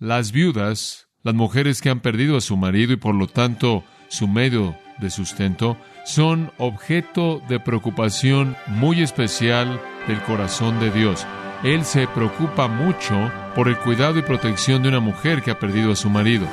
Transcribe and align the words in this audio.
las 0.00 0.32
viudas, 0.32 1.08
las 1.22 1.34
mujeres 1.34 1.82
que 1.82 1.90
han 1.90 2.00
perdido 2.00 2.36
a 2.36 2.40
su 2.40 2.56
marido 2.56 2.94
y 2.94 2.96
por 2.96 3.14
lo 3.14 3.28
tanto 3.28 3.84
su 4.08 4.26
medio 4.26 4.76
de 4.98 5.10
sustento, 5.10 5.76
son 6.04 6.50
objeto 6.58 7.42
de 7.48 7.60
preocupación 7.60 8.56
muy 8.66 9.02
especial 9.02 9.80
del 10.08 10.20
corazón 10.22 10.80
de 10.80 10.90
Dios. 10.90 11.26
Él 11.62 11.84
se 11.84 12.08
preocupa 12.08 12.66
mucho 12.66 13.30
por 13.54 13.68
el 13.68 13.76
cuidado 13.76 14.18
y 14.18 14.22
protección 14.22 14.82
de 14.82 14.88
una 14.88 15.00
mujer 15.00 15.42
que 15.42 15.50
ha 15.50 15.58
perdido 15.58 15.92
a 15.92 15.96
su 15.96 16.08
marido. 16.08 16.46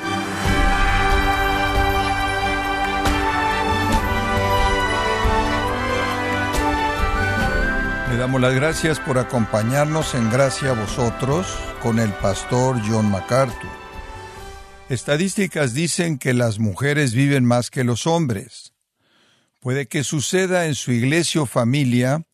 Damos 8.18 8.40
las 8.40 8.54
gracias 8.54 8.98
por 8.98 9.16
acompañarnos 9.16 10.14
en 10.16 10.28
Gracia 10.28 10.70
a 10.70 10.74
vosotros 10.74 11.46
con 11.80 12.00
el 12.00 12.12
pastor 12.14 12.80
John 12.84 13.08
MacArthur. 13.10 13.70
Estadísticas 14.88 15.72
dicen 15.72 16.18
que 16.18 16.34
las 16.34 16.58
mujeres 16.58 17.14
viven 17.14 17.44
más 17.44 17.70
que 17.70 17.84
los 17.84 18.08
hombres. 18.08 18.72
Puede 19.60 19.86
que 19.86 20.02
suceda 20.02 20.66
en 20.66 20.74
su 20.74 20.90
iglesia 20.90 21.42
o 21.42 21.46
familia, 21.46 22.24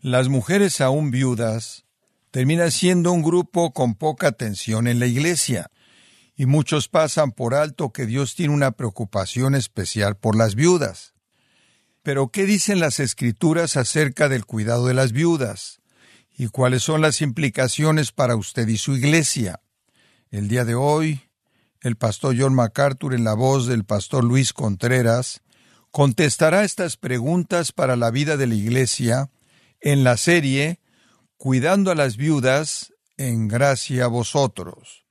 las 0.00 0.28
mujeres 0.28 0.80
aún 0.80 1.10
viudas 1.10 1.84
terminan 2.30 2.70
siendo 2.70 3.12
un 3.12 3.22
grupo 3.22 3.72
con 3.72 3.94
poca 3.94 4.28
atención 4.28 4.86
en 4.88 5.00
la 5.00 5.06
iglesia, 5.06 5.70
y 6.34 6.46
muchos 6.46 6.88
pasan 6.88 7.32
por 7.32 7.54
alto 7.54 7.92
que 7.92 8.06
Dios 8.06 8.34
tiene 8.36 8.54
una 8.54 8.72
preocupación 8.72 9.54
especial 9.54 10.16
por 10.16 10.34
las 10.34 10.54
viudas. 10.54 11.15
Pero 12.06 12.28
¿qué 12.28 12.46
dicen 12.46 12.78
las 12.78 13.00
escrituras 13.00 13.76
acerca 13.76 14.28
del 14.28 14.46
cuidado 14.46 14.86
de 14.86 14.94
las 14.94 15.10
viudas? 15.10 15.80
¿Y 16.38 16.46
cuáles 16.46 16.84
son 16.84 17.00
las 17.00 17.20
implicaciones 17.20 18.12
para 18.12 18.36
usted 18.36 18.68
y 18.68 18.76
su 18.76 18.94
iglesia? 18.94 19.58
El 20.30 20.46
día 20.46 20.64
de 20.64 20.76
hoy, 20.76 21.22
el 21.80 21.96
pastor 21.96 22.36
John 22.38 22.54
MacArthur, 22.54 23.12
en 23.12 23.24
la 23.24 23.34
voz 23.34 23.66
del 23.66 23.84
pastor 23.84 24.22
Luis 24.22 24.52
Contreras, 24.52 25.42
contestará 25.90 26.62
estas 26.62 26.96
preguntas 26.96 27.72
para 27.72 27.96
la 27.96 28.12
vida 28.12 28.36
de 28.36 28.46
la 28.46 28.54
iglesia 28.54 29.32
en 29.80 30.04
la 30.04 30.16
serie 30.16 30.78
Cuidando 31.36 31.90
a 31.90 31.96
las 31.96 32.16
viudas 32.16 32.92
en 33.16 33.48
gracia 33.48 34.04
a 34.04 34.08
vosotros. 34.08 35.06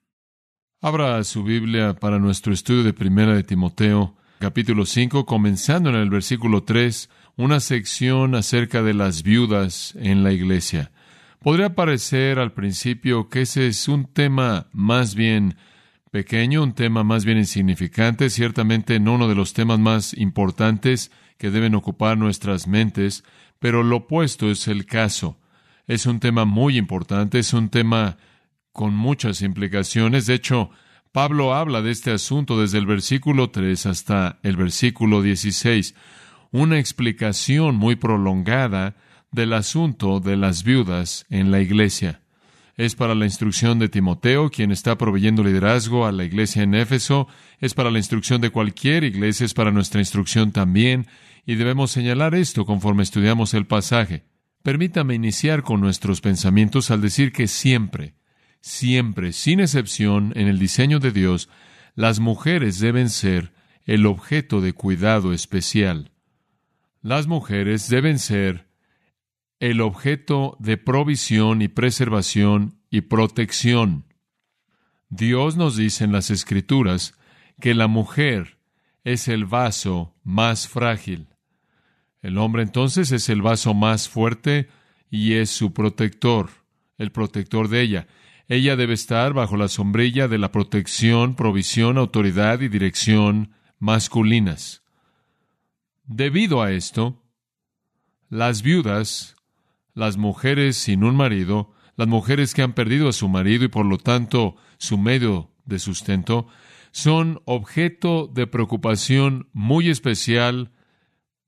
Abra 0.79 1.21
su 1.25 1.43
Biblia 1.43 1.93
para 1.93 2.19
nuestro 2.19 2.53
estudio 2.53 2.83
de 2.83 2.93
Primera 2.93 3.33
de 3.33 3.43
Timoteo, 3.43 4.15
capítulo 4.39 4.85
5, 4.85 5.25
comenzando 5.25 5.89
en 5.89 5.95
el 5.95 6.09
versículo 6.09 6.63
3, 6.63 7.09
una 7.37 7.59
sección 7.59 8.35
acerca 8.35 8.81
de 8.83 8.93
las 8.93 9.23
viudas 9.23 9.95
en 9.99 10.23
la 10.23 10.31
iglesia. 10.31 10.91
Podría 11.39 11.75
parecer 11.75 12.39
al 12.39 12.53
principio 12.53 13.29
que 13.29 13.41
ese 13.41 13.67
es 13.67 13.87
un 13.87 14.05
tema 14.05 14.67
más 14.71 15.15
bien 15.15 15.55
pequeño, 16.11 16.63
un 16.63 16.73
tema 16.73 17.03
más 17.03 17.25
bien 17.25 17.37
insignificante, 17.37 18.29
ciertamente 18.29 18.99
no 18.99 19.15
uno 19.15 19.27
de 19.27 19.35
los 19.35 19.53
temas 19.53 19.79
más 19.79 20.13
importantes 20.13 21.11
que 21.37 21.51
deben 21.51 21.75
ocupar 21.75 22.17
nuestras 22.17 22.67
mentes, 22.67 23.23
pero 23.59 23.83
lo 23.83 23.97
opuesto 23.97 24.49
es 24.49 24.67
el 24.67 24.85
caso. 24.85 25.39
Es 25.87 26.05
un 26.05 26.19
tema 26.19 26.45
muy 26.45 26.77
importante, 26.77 27.39
es 27.39 27.53
un 27.53 27.69
tema 27.69 28.17
con 28.71 28.95
muchas 28.95 29.41
implicaciones. 29.41 30.25
De 30.25 30.33
hecho, 30.33 30.71
Pablo 31.15 31.55
habla 31.55 31.81
de 31.81 31.91
este 31.91 32.11
asunto 32.11 32.59
desde 32.59 32.77
el 32.77 32.85
versículo 32.85 33.49
3 33.49 33.85
hasta 33.85 34.37
el 34.43 34.57
versículo 34.57 35.21
16, 35.21 35.95
una 36.51 36.77
explicación 36.77 37.77
muy 37.77 37.95
prolongada 37.95 38.97
del 39.31 39.53
asunto 39.53 40.19
de 40.19 40.35
las 40.35 40.65
viudas 40.65 41.25
en 41.29 41.51
la 41.51 41.61
iglesia. 41.61 42.19
Es 42.75 42.95
para 42.95 43.15
la 43.15 43.23
instrucción 43.23 43.79
de 43.79 43.87
Timoteo, 43.87 44.49
quien 44.49 44.73
está 44.73 44.97
proveyendo 44.97 45.41
liderazgo 45.41 46.05
a 46.05 46.11
la 46.11 46.25
iglesia 46.25 46.63
en 46.63 46.75
Éfeso, 46.75 47.29
es 47.61 47.73
para 47.73 47.91
la 47.91 47.99
instrucción 47.99 48.41
de 48.41 48.49
cualquier 48.49 49.05
iglesia, 49.05 49.45
es 49.45 49.53
para 49.53 49.71
nuestra 49.71 50.01
instrucción 50.01 50.51
también, 50.51 51.07
y 51.45 51.55
debemos 51.55 51.91
señalar 51.91 52.35
esto 52.35 52.65
conforme 52.65 53.03
estudiamos 53.03 53.53
el 53.53 53.67
pasaje. 53.67 54.25
Permítame 54.63 55.15
iniciar 55.15 55.63
con 55.63 55.79
nuestros 55.79 56.19
pensamientos 56.19 56.91
al 56.91 56.99
decir 56.99 57.31
que 57.31 57.47
siempre, 57.47 58.15
Siempre, 58.65 59.31
sin 59.31 59.59
excepción, 59.59 60.33
en 60.35 60.47
el 60.47 60.57
diseño 60.57 60.97
de 60.97 61.11
Dios, 61.11 61.49
las 61.93 62.19
mujeres 62.19 62.79
deben 62.79 63.11
ser 63.11 63.53
el 63.83 64.07
objeto 64.07 64.59
de 64.59 64.73
cuidado 64.73 65.33
especial. 65.33 66.11
Las 67.03 67.27
mujeres 67.27 67.89
deben 67.89 68.17
ser 68.17 68.67
el 69.59 69.81
objeto 69.81 70.57
de 70.59 70.77
provisión 70.77 71.61
y 71.61 71.67
preservación 71.67 72.79
y 72.89 73.01
protección. 73.01 74.05
Dios 75.09 75.57
nos 75.57 75.77
dice 75.77 76.03
en 76.03 76.11
las 76.11 76.31
Escrituras 76.31 77.13
que 77.61 77.75
la 77.75 77.85
mujer 77.85 78.57
es 79.03 79.27
el 79.27 79.45
vaso 79.45 80.15
más 80.23 80.67
frágil. 80.67 81.27
El 82.19 82.39
hombre 82.39 82.63
entonces 82.63 83.11
es 83.11 83.29
el 83.29 83.43
vaso 83.43 83.75
más 83.75 84.09
fuerte 84.09 84.69
y 85.11 85.33
es 85.33 85.51
su 85.51 85.71
protector, 85.71 86.49
el 86.97 87.11
protector 87.11 87.67
de 87.67 87.81
ella. 87.81 88.07
Ella 88.47 88.75
debe 88.75 88.93
estar 88.93 89.33
bajo 89.33 89.57
la 89.57 89.67
sombrilla 89.67 90.27
de 90.27 90.37
la 90.37 90.51
protección, 90.51 91.35
provisión, 91.35 91.97
autoridad 91.97 92.61
y 92.61 92.67
dirección 92.67 93.53
masculinas. 93.79 94.83
Debido 96.05 96.61
a 96.61 96.71
esto, 96.71 97.23
las 98.29 98.61
viudas, 98.61 99.35
las 99.95 100.17
mujeres 100.17 100.77
sin 100.77 101.03
un 101.03 101.15
marido, 101.15 101.73
las 101.95 102.07
mujeres 102.07 102.53
que 102.53 102.61
han 102.61 102.73
perdido 102.73 103.09
a 103.09 103.13
su 103.13 103.27
marido 103.29 103.65
y 103.65 103.69
por 103.69 103.85
lo 103.85 103.97
tanto 103.97 104.55
su 104.77 104.97
medio 104.97 105.51
de 105.65 105.79
sustento, 105.79 106.47
son 106.91 107.41
objeto 107.45 108.27
de 108.27 108.45
preocupación 108.45 109.49
muy 109.53 109.89
especial 109.89 110.71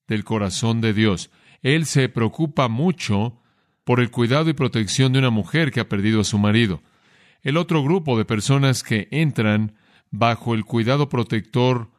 del 0.08 0.24
corazón 0.24 0.82
de 0.82 0.94
Dios. 0.94 1.30
Él 1.62 1.86
se 1.86 2.10
preocupa 2.10 2.68
mucho 2.68 3.42
por 3.84 4.00
el 4.00 4.12
cuidado 4.12 4.50
y 4.50 4.54
protección 4.54 5.14
de 5.14 5.20
una 5.20 5.30
mujer 5.30 5.72
que 5.72 5.80
ha 5.80 5.88
perdido 5.88 6.22
a 6.22 6.26
su 6.26 6.38
marido. 6.38 6.82
El 7.48 7.56
otro 7.56 7.82
grupo 7.82 8.18
de 8.18 8.26
personas 8.26 8.84
que 8.84 9.08
entran 9.10 9.78
bajo 10.12 10.54
el 10.54 10.66
cuidado 10.66 11.08
protector 11.08 11.90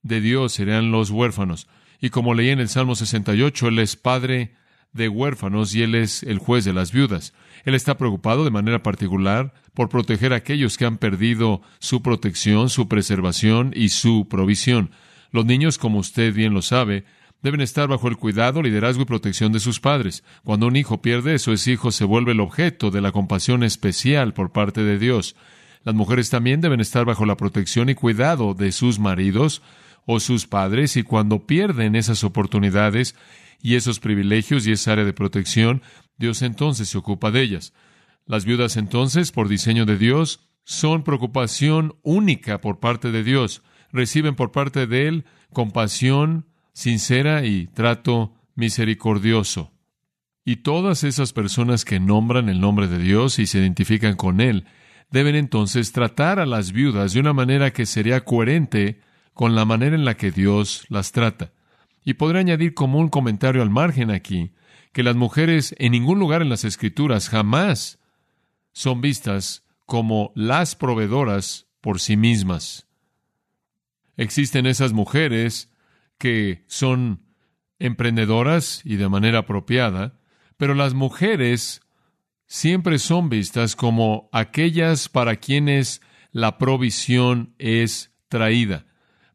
de 0.00 0.22
Dios 0.22 0.54
serán 0.54 0.92
los 0.92 1.10
huérfanos. 1.10 1.68
Y 2.00 2.08
como 2.08 2.32
leí 2.32 2.48
en 2.48 2.58
el 2.58 2.70
Salmo 2.70 2.94
68, 2.94 3.68
Él 3.68 3.80
es 3.80 3.96
padre 3.96 4.54
de 4.94 5.10
huérfanos 5.10 5.74
y 5.74 5.82
Él 5.82 5.94
es 5.94 6.22
el 6.22 6.38
juez 6.38 6.64
de 6.64 6.72
las 6.72 6.90
viudas. 6.90 7.34
Él 7.66 7.74
está 7.74 7.98
preocupado 7.98 8.44
de 8.44 8.50
manera 8.50 8.82
particular 8.82 9.52
por 9.74 9.90
proteger 9.90 10.32
a 10.32 10.36
aquellos 10.36 10.78
que 10.78 10.86
han 10.86 10.96
perdido 10.96 11.60
su 11.80 12.00
protección, 12.00 12.70
su 12.70 12.88
preservación 12.88 13.74
y 13.76 13.90
su 13.90 14.26
provisión. 14.30 14.90
Los 15.32 15.44
niños, 15.44 15.76
como 15.76 15.98
usted 15.98 16.32
bien 16.32 16.54
lo 16.54 16.62
sabe, 16.62 17.04
deben 17.44 17.60
estar 17.60 17.88
bajo 17.88 18.08
el 18.08 18.16
cuidado, 18.16 18.62
liderazgo 18.62 19.02
y 19.02 19.04
protección 19.04 19.52
de 19.52 19.60
sus 19.60 19.78
padres. 19.78 20.24
Cuando 20.44 20.66
un 20.66 20.76
hijo 20.76 21.02
pierde 21.02 21.34
eso, 21.34 21.52
ese 21.52 21.72
hijo 21.72 21.92
se 21.92 22.06
vuelve 22.06 22.32
el 22.32 22.40
objeto 22.40 22.90
de 22.90 23.02
la 23.02 23.12
compasión 23.12 23.62
especial 23.62 24.32
por 24.32 24.50
parte 24.50 24.82
de 24.82 24.98
Dios. 24.98 25.36
Las 25.82 25.94
mujeres 25.94 26.30
también 26.30 26.62
deben 26.62 26.80
estar 26.80 27.04
bajo 27.04 27.26
la 27.26 27.36
protección 27.36 27.90
y 27.90 27.94
cuidado 27.94 28.54
de 28.54 28.72
sus 28.72 28.98
maridos 28.98 29.60
o 30.06 30.20
sus 30.20 30.46
padres 30.46 30.96
y 30.96 31.02
cuando 31.02 31.46
pierden 31.46 31.96
esas 31.96 32.24
oportunidades 32.24 33.14
y 33.60 33.74
esos 33.74 34.00
privilegios 34.00 34.66
y 34.66 34.72
esa 34.72 34.92
área 34.92 35.04
de 35.04 35.12
protección, 35.12 35.82
Dios 36.16 36.40
entonces 36.40 36.88
se 36.88 36.96
ocupa 36.96 37.30
de 37.30 37.42
ellas. 37.42 37.74
Las 38.24 38.46
viudas 38.46 38.78
entonces, 38.78 39.32
por 39.32 39.48
diseño 39.48 39.84
de 39.84 39.98
Dios, 39.98 40.48
son 40.64 41.04
preocupación 41.04 41.96
única 42.02 42.62
por 42.62 42.80
parte 42.80 43.12
de 43.12 43.22
Dios. 43.22 43.62
Reciben 43.92 44.34
por 44.34 44.50
parte 44.50 44.86
de 44.86 45.08
Él 45.08 45.24
compasión, 45.52 46.46
sincera 46.74 47.46
y 47.46 47.68
trato 47.68 48.34
misericordioso. 48.54 49.72
Y 50.44 50.56
todas 50.56 51.04
esas 51.04 51.32
personas 51.32 51.86
que 51.86 52.00
nombran 52.00 52.50
el 52.50 52.60
nombre 52.60 52.86
de 52.86 52.98
Dios 52.98 53.38
y 53.38 53.46
se 53.46 53.60
identifican 53.60 54.16
con 54.16 54.42
Él, 54.42 54.66
deben 55.10 55.36
entonces 55.36 55.92
tratar 55.92 56.38
a 56.38 56.46
las 56.46 56.72
viudas 56.72 57.14
de 57.14 57.20
una 57.20 57.32
manera 57.32 57.72
que 57.72 57.86
sería 57.86 58.24
coherente 58.24 59.00
con 59.32 59.54
la 59.54 59.64
manera 59.64 59.96
en 59.96 60.04
la 60.04 60.16
que 60.16 60.30
Dios 60.30 60.84
las 60.90 61.12
trata. 61.12 61.52
Y 62.04 62.14
podré 62.14 62.40
añadir 62.40 62.74
como 62.74 62.98
un 62.98 63.08
comentario 63.08 63.62
al 63.62 63.70
margen 63.70 64.10
aquí, 64.10 64.52
que 64.92 65.02
las 65.02 65.16
mujeres 65.16 65.74
en 65.78 65.92
ningún 65.92 66.18
lugar 66.18 66.42
en 66.42 66.50
las 66.50 66.64
Escrituras 66.64 67.30
jamás 67.30 67.98
son 68.72 69.00
vistas 69.00 69.64
como 69.86 70.32
las 70.34 70.76
proveedoras 70.76 71.66
por 71.80 72.00
sí 72.00 72.16
mismas. 72.16 72.86
Existen 74.16 74.66
esas 74.66 74.92
mujeres 74.92 75.73
que 76.18 76.64
son 76.68 77.24
emprendedoras 77.78 78.82
y 78.84 78.96
de 78.96 79.08
manera 79.08 79.40
apropiada, 79.40 80.18
pero 80.56 80.74
las 80.74 80.94
mujeres 80.94 81.82
siempre 82.46 82.98
son 82.98 83.28
vistas 83.28 83.76
como 83.76 84.28
aquellas 84.32 85.08
para 85.08 85.36
quienes 85.36 86.00
la 86.30 86.58
provisión 86.58 87.54
es 87.58 88.12
traída, 88.28 88.86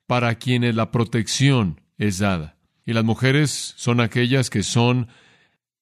para 0.07 0.35
quienes 0.35 0.75
la 0.75 0.91
protección 0.91 1.81
es 1.97 2.19
dada. 2.19 2.57
Y 2.85 2.93
las 2.93 3.03
mujeres 3.03 3.73
son 3.77 4.01
aquellas 4.01 4.49
que 4.49 4.63
son 4.63 5.07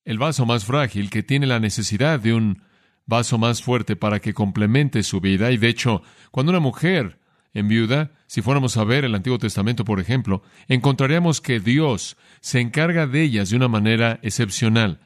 el 0.04 0.18
vaso 0.18 0.46
más 0.46 0.66
frágil, 0.66 1.10
que 1.10 1.24
tiene 1.24 1.48
la 1.48 1.60
necesidad 1.60 2.20
de 2.20 2.34
un 2.34 2.64
vaso 3.06 3.38
más 3.38 3.64
fuerte 3.64 3.96
para 3.96 4.20
que 4.20 4.34
complemente 4.34 5.04
su 5.04 5.22
vida. 5.22 5.52
Y 5.52 5.58
de 5.58 5.70
hecho, 5.70 6.02
cuando 6.32 6.52
una 6.52 6.60
mujer 6.60 7.20
en 7.58 7.68
viuda, 7.68 8.12
si 8.28 8.44
fuéramos 8.44 8.78
a 8.78 8.84
ver 8.84 9.04
el 9.04 9.16
Antiguo 9.16 9.40
Testamento, 9.40 9.84
por 9.84 10.00
ejemplo, 10.00 10.44
encontraríamos 10.68 11.42
que 11.42 11.60
Dios 11.60 12.16
se 12.40 12.60
encarga 12.60 13.08
de 13.08 13.24
ellas 13.24 13.50
de 13.50 13.56
una 13.56 13.68
manera 13.68 14.20
excepcional. 14.22 15.00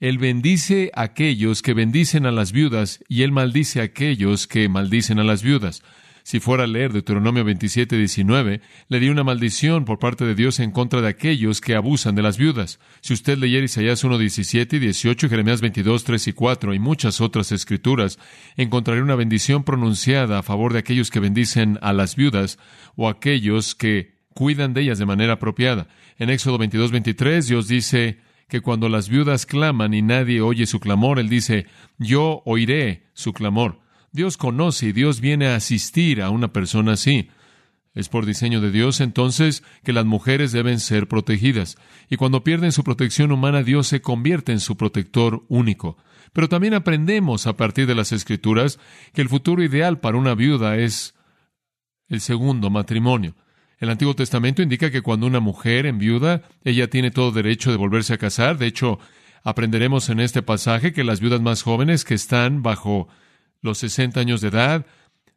Él 0.00 0.18
bendice 0.18 0.90
a 0.94 1.02
aquellos 1.02 1.62
que 1.62 1.72
bendicen 1.72 2.26
a 2.26 2.32
las 2.32 2.50
viudas 2.50 3.04
y 3.08 3.22
Él 3.22 3.30
maldice 3.30 3.80
a 3.80 3.84
aquellos 3.84 4.48
que 4.48 4.68
maldicen 4.68 5.20
a 5.20 5.24
las 5.24 5.44
viudas. 5.44 5.82
Si 6.24 6.40
fuera 6.40 6.64
a 6.64 6.66
leer 6.66 6.90
Deuteronomio 6.94 7.44
27, 7.44 7.98
19, 7.98 8.62
le 8.88 8.98
di 8.98 9.10
una 9.10 9.24
maldición 9.24 9.84
por 9.84 9.98
parte 9.98 10.24
de 10.24 10.34
Dios 10.34 10.58
en 10.58 10.70
contra 10.70 11.02
de 11.02 11.08
aquellos 11.08 11.60
que 11.60 11.74
abusan 11.74 12.14
de 12.14 12.22
las 12.22 12.38
viudas. 12.38 12.80
Si 13.02 13.12
usted 13.12 13.36
leyera 13.36 13.66
Isaías 13.66 14.02
1, 14.02 14.16
17 14.16 14.76
y 14.76 14.78
18, 14.78 15.28
Jeremías 15.28 15.60
22, 15.60 16.02
3 16.02 16.28
y 16.28 16.32
4 16.32 16.72
y 16.72 16.78
muchas 16.78 17.20
otras 17.20 17.52
escrituras, 17.52 18.18
encontraría 18.56 19.04
una 19.04 19.16
bendición 19.16 19.64
pronunciada 19.64 20.38
a 20.38 20.42
favor 20.42 20.72
de 20.72 20.78
aquellos 20.78 21.10
que 21.10 21.20
bendicen 21.20 21.78
a 21.82 21.92
las 21.92 22.16
viudas 22.16 22.58
o 22.96 23.10
aquellos 23.10 23.74
que 23.74 24.14
cuidan 24.32 24.72
de 24.72 24.80
ellas 24.80 24.98
de 24.98 25.04
manera 25.04 25.34
apropiada. 25.34 25.88
En 26.18 26.30
Éxodo 26.30 26.56
22, 26.56 26.90
23, 26.90 27.48
Dios 27.48 27.68
dice 27.68 28.20
que 28.48 28.62
cuando 28.62 28.88
las 28.88 29.10
viudas 29.10 29.44
claman 29.44 29.92
y 29.92 30.00
nadie 30.00 30.40
oye 30.40 30.64
su 30.64 30.80
clamor, 30.80 31.18
Él 31.18 31.28
dice, 31.28 31.66
yo 31.98 32.40
oiré 32.46 33.10
su 33.12 33.34
clamor. 33.34 33.83
Dios 34.14 34.36
conoce 34.36 34.86
y 34.86 34.92
Dios 34.92 35.20
viene 35.20 35.48
a 35.48 35.56
asistir 35.56 36.22
a 36.22 36.30
una 36.30 36.52
persona 36.52 36.92
así. 36.92 37.30
Es 37.94 38.08
por 38.08 38.26
diseño 38.26 38.60
de 38.60 38.70
Dios 38.70 39.00
entonces 39.00 39.64
que 39.82 39.92
las 39.92 40.04
mujeres 40.04 40.52
deben 40.52 40.78
ser 40.78 41.08
protegidas. 41.08 41.76
Y 42.08 42.14
cuando 42.14 42.44
pierden 42.44 42.70
su 42.70 42.84
protección 42.84 43.32
humana, 43.32 43.64
Dios 43.64 43.88
se 43.88 44.02
convierte 44.02 44.52
en 44.52 44.60
su 44.60 44.76
protector 44.76 45.44
único. 45.48 45.96
Pero 46.32 46.48
también 46.48 46.74
aprendemos 46.74 47.48
a 47.48 47.56
partir 47.56 47.88
de 47.88 47.96
las 47.96 48.12
Escrituras 48.12 48.78
que 49.14 49.20
el 49.20 49.28
futuro 49.28 49.64
ideal 49.64 49.98
para 49.98 50.16
una 50.16 50.36
viuda 50.36 50.76
es 50.76 51.16
el 52.08 52.20
segundo 52.20 52.70
matrimonio. 52.70 53.34
El 53.80 53.90
Antiguo 53.90 54.14
Testamento 54.14 54.62
indica 54.62 54.92
que 54.92 55.02
cuando 55.02 55.26
una 55.26 55.40
mujer 55.40 55.86
en 55.86 55.98
viuda, 55.98 56.42
ella 56.62 56.88
tiene 56.88 57.10
todo 57.10 57.32
derecho 57.32 57.72
de 57.72 57.78
volverse 57.78 58.14
a 58.14 58.18
casar. 58.18 58.58
De 58.58 58.68
hecho, 58.68 59.00
aprenderemos 59.42 60.08
en 60.08 60.20
este 60.20 60.40
pasaje 60.40 60.92
que 60.92 61.02
las 61.02 61.18
viudas 61.18 61.40
más 61.40 61.62
jóvenes 61.62 62.04
que 62.04 62.14
están 62.14 62.62
bajo 62.62 63.08
los 63.64 63.78
60 63.78 64.20
años 64.20 64.40
de 64.40 64.48
edad, 64.48 64.86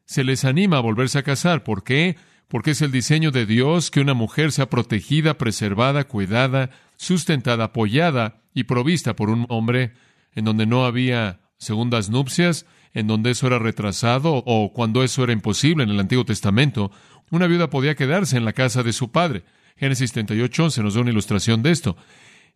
se 0.05 0.23
les 0.23 0.45
anima 0.45 0.77
a 0.77 0.81
volverse 0.81 1.17
a 1.17 1.23
casar. 1.23 1.63
¿Por 1.63 1.83
qué? 1.83 2.17
Porque 2.47 2.71
es 2.71 2.81
el 2.81 2.91
diseño 2.91 3.31
de 3.31 3.45
Dios 3.45 3.89
que 3.89 4.01
una 4.01 4.13
mujer 4.13 4.51
sea 4.51 4.69
protegida, 4.69 5.37
preservada, 5.37 6.03
cuidada, 6.03 6.69
sustentada, 6.97 7.65
apoyada 7.65 8.41
y 8.53 8.65
provista 8.65 9.15
por 9.15 9.29
un 9.29 9.45
hombre 9.49 9.93
en 10.33 10.45
donde 10.45 10.65
no 10.65 10.85
había 10.85 11.39
segundas 11.57 12.09
nupcias, 12.09 12.65
en 12.93 13.07
donde 13.07 13.31
eso 13.31 13.47
era 13.47 13.59
retrasado 13.59 14.43
o 14.45 14.71
cuando 14.73 15.03
eso 15.03 15.23
era 15.23 15.33
imposible 15.33 15.83
en 15.83 15.89
el 15.89 15.99
Antiguo 15.99 16.25
Testamento, 16.25 16.91
una 17.31 17.47
viuda 17.47 17.69
podía 17.69 17.95
quedarse 17.95 18.37
en 18.37 18.45
la 18.45 18.53
casa 18.53 18.83
de 18.83 18.93
su 18.93 19.11
padre. 19.11 19.43
Génesis 19.77 20.11
38 20.11 20.69
se 20.69 20.83
nos 20.83 20.95
da 20.95 21.01
una 21.01 21.11
ilustración 21.11 21.63
de 21.63 21.71
esto 21.71 21.97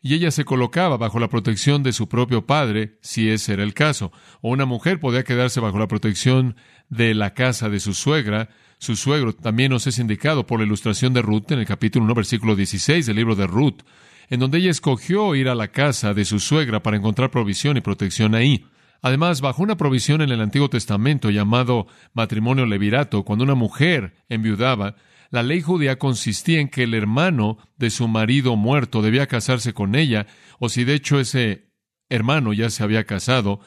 y 0.01 0.15
ella 0.15 0.31
se 0.31 0.45
colocaba 0.45 0.98
bajo 0.98 1.19
la 1.19 1.30
protección 1.30 1.83
de 1.83 1.94
su 1.94 2.09
propio 2.09 2.48
padre, 2.48 2.98
si 3.01 3.30
ese 3.30 3.53
era 3.53 3.63
el 3.63 3.75
caso. 3.75 4.12
O 4.42 4.50
una 4.50 4.65
mujer 4.65 5.00
podía 5.00 5.24
quedarse 5.24 5.59
bajo 5.59 5.77
la 5.77 5.88
protección 5.88 6.56
de 6.89 7.13
la 7.13 7.36
casa 7.36 7.69
de 7.69 7.80
su 7.80 7.94
suegra. 7.94 8.50
Su 8.80 8.95
suegro 8.95 9.33
también 9.33 9.71
nos 9.71 9.86
es 9.86 10.00
indicado 10.00 10.48
por 10.48 10.59
la 10.59 10.65
ilustración 10.65 11.13
de 11.13 11.21
Ruth 11.21 11.51
en 11.51 11.59
el 11.59 11.68
capítulo 11.68 12.06
1, 12.06 12.15
versículo 12.15 12.56
16 12.56 13.06
del 13.06 13.15
libro 13.15 13.36
de 13.36 13.45
Ruth, 13.45 13.81
en 14.30 14.39
donde 14.39 14.57
ella 14.57 14.71
escogió 14.71 15.36
ir 15.36 15.48
a 15.50 15.56
la 15.56 15.68
casa 15.68 16.15
de 16.15 16.25
su 16.25 16.39
suegra 16.39 16.81
para 16.81 16.98
encontrar 16.98 17.30
provisión 17.30 17.77
y 17.77 17.81
protección 17.81 18.33
ahí. 18.33 18.65
Además, 19.03 19.42
bajo 19.42 19.62
una 19.62 19.77
provisión 19.77 20.21
en 20.21 20.31
el 20.31 20.42
Antiguo 20.42 20.69
Testamento 20.69 21.30
llamado 21.30 21.88
matrimonio 22.13 22.65
levirato, 22.65 23.24
cuando 23.24 23.44
una 23.44 23.56
mujer 23.56 24.15
enviudaba, 24.30 24.95
la 25.31 25.43
ley 25.43 25.61
judía 25.61 25.97
consistía 25.97 26.59
en 26.59 26.67
que 26.67 26.83
el 26.83 26.93
hermano 26.93 27.57
de 27.77 27.89
su 27.89 28.07
marido 28.07 28.55
muerto 28.55 29.01
debía 29.01 29.27
casarse 29.27 29.73
con 29.73 29.95
ella, 29.95 30.27
o 30.59 30.69
si 30.69 30.83
de 30.83 30.93
hecho 30.93 31.19
ese 31.19 31.71
hermano 32.09 32.53
ya 32.53 32.69
se 32.69 32.83
había 32.83 33.05
casado, 33.05 33.61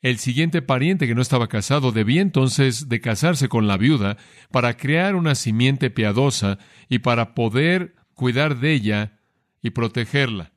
el 0.00 0.18
siguiente 0.18 0.62
pariente 0.62 1.08
que 1.08 1.16
no 1.16 1.22
estaba 1.22 1.48
casado 1.48 1.90
debía 1.90 2.22
entonces 2.22 2.88
de 2.88 3.00
casarse 3.00 3.48
con 3.48 3.66
la 3.66 3.76
viuda 3.76 4.16
para 4.52 4.76
crear 4.76 5.16
una 5.16 5.34
simiente 5.34 5.90
piadosa 5.90 6.58
y 6.88 7.00
para 7.00 7.34
poder 7.34 7.96
cuidar 8.14 8.60
de 8.60 8.72
ella 8.72 9.18
y 9.60 9.70
protegerla. 9.70 10.52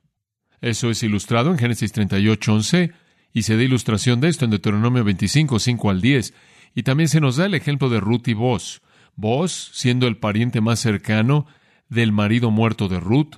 Eso 0.60 0.90
es 0.90 1.02
ilustrado 1.02 1.50
en 1.50 1.58
Génesis 1.58 1.90
38, 1.90 2.54
11, 2.54 2.92
y 3.32 3.42
se 3.42 3.56
da 3.56 3.62
ilustración 3.64 4.20
de 4.20 4.28
esto 4.28 4.44
en 4.44 4.52
Deuteronomio 4.52 5.02
25, 5.02 5.58
5 5.58 5.90
al 5.90 6.00
10, 6.00 6.34
y 6.76 6.84
también 6.84 7.08
se 7.08 7.20
nos 7.20 7.36
da 7.36 7.46
el 7.46 7.54
ejemplo 7.54 7.88
de 7.88 7.98
Ruth 7.98 8.28
y 8.28 8.34
Boz. 8.34 8.80
Vos, 9.16 9.70
siendo 9.74 10.06
el 10.06 10.16
pariente 10.16 10.60
más 10.60 10.80
cercano 10.80 11.46
del 11.88 12.12
marido 12.12 12.50
muerto 12.50 12.88
de 12.88 13.00
Ruth, 13.00 13.36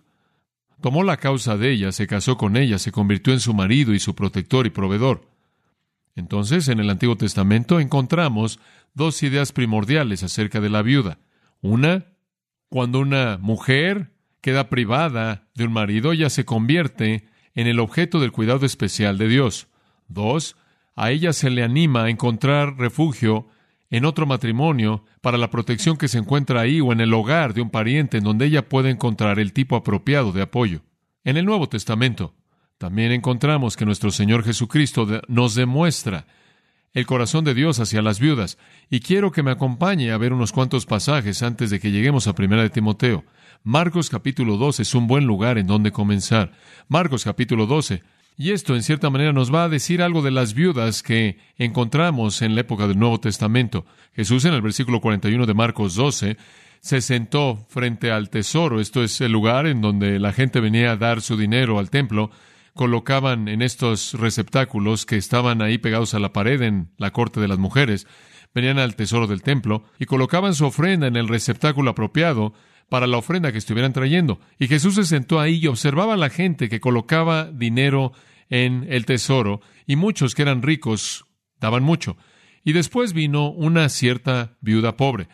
tomó 0.81 1.03
la 1.03 1.17
causa 1.17 1.57
de 1.57 1.73
ella, 1.73 1.93
se 1.93 2.07
casó 2.07 2.37
con 2.37 2.57
ella, 2.57 2.79
se 2.79 2.93
convirtió 2.93 3.33
en 3.33 3.41
su 3.41 3.55
marido 3.55 3.95
y 3.95 3.99
su 3.99 4.15
protector 4.15 4.67
y 4.67 4.71
proveedor. 4.71 5.29
Entonces, 6.17 6.69
en 6.69 6.79
el 6.79 6.91
Antiguo 6.91 7.17
Testamento 7.17 7.81
encontramos 7.81 8.61
dos 8.95 9.23
ideas 9.23 9.53
primordiales 9.53 10.23
acerca 10.23 10.61
de 10.61 10.71
la 10.71 10.83
viuda. 10.83 11.19
Una, 11.61 12.07
cuando 12.69 13.01
una 13.01 13.39
mujer 13.41 14.13
queda 14.41 14.69
privada 14.69 15.49
de 15.55 15.65
un 15.65 15.73
marido, 15.73 16.13
ella 16.13 16.31
se 16.31 16.45
convierte 16.45 17.27
en 17.55 17.67
el 17.67 17.81
objeto 17.81 18.21
del 18.21 18.33
cuidado 18.33 18.67
especial 18.67 19.19
de 19.19 19.29
Dios. 19.29 19.69
Dos, 20.07 20.57
a 20.95 21.11
ella 21.11 21.33
se 21.33 21.51
le 21.51 21.63
anima 21.63 22.05
a 22.05 22.11
encontrar 22.11 22.77
refugio 22.77 23.49
en 23.97 24.05
otro 24.07 24.27
matrimonio 24.27 25.05
para 25.21 25.39
la 25.39 25.51
protección 25.51 25.97
que 25.97 26.09
se 26.09 26.19
encuentra 26.19 26.61
ahí 26.61 26.81
o 26.81 26.93
en 26.93 27.01
el 27.01 27.15
hogar 27.15 27.55
de 27.55 27.61
un 27.61 27.71
pariente 27.71 28.19
en 28.19 28.25
donde 28.25 28.47
ella 28.47 28.69
puede 28.69 28.91
encontrar 28.91 29.39
el 29.39 29.53
tipo 29.53 29.77
apropiado 29.77 30.33
de 30.33 30.43
apoyo. 30.43 30.81
En 31.23 31.37
el 31.37 31.45
Nuevo 31.45 31.69
Testamento 31.69 32.35
también 32.77 33.13
encontramos 33.13 33.77
que 33.77 33.85
nuestro 33.85 34.11
Señor 34.11 34.43
Jesucristo 34.43 35.07
nos 35.29 35.55
demuestra 35.55 36.27
el 36.93 37.07
corazón 37.07 37.45
de 37.45 37.55
Dios 37.55 37.79
hacia 37.79 38.03
las 38.03 38.19
viudas, 38.19 38.59
y 38.91 38.99
quiero 38.99 39.31
que 39.31 39.45
me 39.45 39.53
acompañe 39.53 40.11
a 40.11 40.19
ver 40.19 40.33
unos 40.33 40.51
cuantos 40.51 40.87
pasajes 40.87 41.45
antes 41.45 41.71
de 41.71 41.79
que 41.79 41.93
lleguemos 41.93 42.27
a 42.27 42.35
Primera 42.35 42.63
de 42.63 42.71
Timoteo. 42.71 43.25
Marcos 43.63 44.11
capítulo 44.11 44.57
12 44.57 44.83
es 44.83 44.95
un 44.97 45.07
buen 45.07 45.25
lugar 45.25 45.57
en 45.57 45.69
donde 45.69 45.93
comenzar. 45.93 46.51
Marcos 46.89 47.23
capítulo 47.23 47.67
12 47.67 48.03
y 48.37 48.51
esto, 48.51 48.75
en 48.75 48.83
cierta 48.83 49.11
manera, 49.11 49.33
nos 49.33 49.55
va 49.55 49.65
a 49.65 49.69
decir 49.69 50.03
algo 50.03 50.21
de 50.21 50.33
las 50.33 50.55
viudas 50.55 51.05
que 51.05 51.39
encontramos 51.57 52.43
en 52.43 52.57
la 52.57 52.63
época 52.63 52.89
del 52.89 52.99
Nuevo 52.99 53.21
Testamento. 53.21 53.87
Jesús, 54.13 54.45
en 54.45 54.55
el 54.55 54.63
versículo 54.63 55.01
41 55.01 55.47
de 55.47 55.55
Marcos 55.55 55.95
12, 55.95 56.37
se 56.81 57.01
sentó 57.01 57.65
frente 57.69 58.11
al 58.11 58.31
tesoro. 58.31 58.81
Esto 58.81 59.05
es 59.05 59.21
el 59.21 59.31
lugar 59.31 59.67
en 59.67 59.81
donde 59.81 60.19
la 60.19 60.33
gente 60.33 60.59
venía 60.59 60.93
a 60.93 60.97
dar 60.97 61.23
su 61.23 61.37
dinero 61.37 61.79
al 61.79 61.91
templo. 61.91 62.31
Colocaban 62.75 63.47
en 63.47 63.63
estos 63.63 64.15
receptáculos 64.15 65.07
que 65.07 65.17
estaban 65.17 65.63
ahí 65.63 65.79
pegados 65.79 66.13
a 66.15 66.19
la 66.19 66.33
pared 66.33 66.61
en 66.63 66.91
la 66.99 67.13
corte 67.13 67.41
de 67.41 67.47
las 67.47 67.59
mujeres, 67.59 68.09
venían 68.53 68.79
al 68.81 68.97
tesoro 68.97 69.29
del 69.29 69.43
templo 69.43 69.85
y 69.99 70.07
colocaban 70.07 70.55
su 70.55 70.67
ofrenda 70.67 71.07
en 71.07 71.17
el 71.17 71.29
receptáculo 71.29 71.93
apropiado 71.93 72.53
para 72.89 73.07
la 73.07 73.19
ofrenda 73.19 73.53
que 73.53 73.59
estuvieran 73.59 73.93
trayendo. 73.93 74.41
Y 74.59 74.69
Jesús 74.69 74.95
se 74.95 75.05
sentó 75.05 75.41
ahí 75.41 75.57
y 75.57 75.67
observaba 75.67 76.15
a 76.15 76.19
la 76.19 76.31
gente 76.31 76.69
que 76.69 76.81
colocaba 76.81 77.51
dinero 77.51 78.13
en 78.51 78.87
el 78.89 79.07
tesoro, 79.07 79.61
y 79.87 79.97
muchos 79.97 80.35
que 80.35 80.43
eran 80.43 80.63
ricos 80.63 81.25
daban 81.61 81.83
mucho. 81.83 82.17
Y 82.63 82.73
después 82.73 83.13
vino 83.13 83.51
una 83.51 83.89
cierta 83.89 84.57
viuda 84.61 84.97
pobre. 84.97 85.29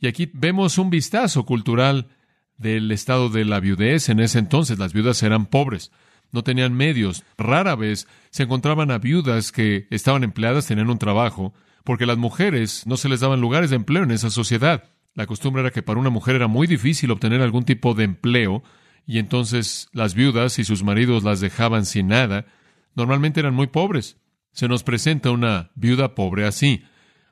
Y 0.00 0.06
aquí 0.06 0.30
vemos 0.32 0.78
un 0.78 0.90
vistazo 0.90 1.46
cultural 1.46 2.08
del 2.56 2.90
estado 2.90 3.28
de 3.28 3.44
la 3.44 3.60
viudez. 3.60 4.08
En 4.08 4.20
ese 4.20 4.38
entonces 4.38 4.78
las 4.78 4.92
viudas 4.92 5.22
eran 5.22 5.46
pobres, 5.46 5.92
no 6.30 6.42
tenían 6.42 6.74
medios. 6.74 7.24
Rara 7.38 7.74
vez 7.74 8.06
se 8.30 8.42
encontraban 8.44 8.90
a 8.90 8.98
viudas 8.98 9.52
que 9.52 9.86
estaban 9.90 10.24
empleadas, 10.24 10.66
tenían 10.66 10.90
un 10.90 10.98
trabajo, 10.98 11.54
porque 11.84 12.06
las 12.06 12.18
mujeres 12.18 12.86
no 12.86 12.96
se 12.96 13.08
les 13.08 13.20
daban 13.20 13.40
lugares 13.40 13.70
de 13.70 13.76
empleo 13.76 14.02
en 14.02 14.10
esa 14.10 14.30
sociedad. 14.30 14.84
La 15.14 15.26
costumbre 15.26 15.62
era 15.62 15.70
que 15.70 15.82
para 15.82 16.00
una 16.00 16.10
mujer 16.10 16.36
era 16.36 16.48
muy 16.48 16.66
difícil 16.66 17.10
obtener 17.10 17.40
algún 17.40 17.64
tipo 17.64 17.94
de 17.94 18.04
empleo, 18.04 18.62
y 19.06 19.18
entonces 19.18 19.88
las 19.92 20.14
viudas 20.14 20.58
y 20.58 20.64
sus 20.64 20.82
maridos 20.82 21.22
las 21.22 21.40
dejaban 21.40 21.86
sin 21.86 22.08
nada. 22.08 22.46
Normalmente 22.94 23.40
eran 23.40 23.54
muy 23.54 23.68
pobres. 23.68 24.16
Se 24.52 24.66
nos 24.68 24.82
presenta 24.82 25.30
una 25.30 25.70
viuda 25.74 26.14
pobre 26.14 26.46
así. 26.46 26.84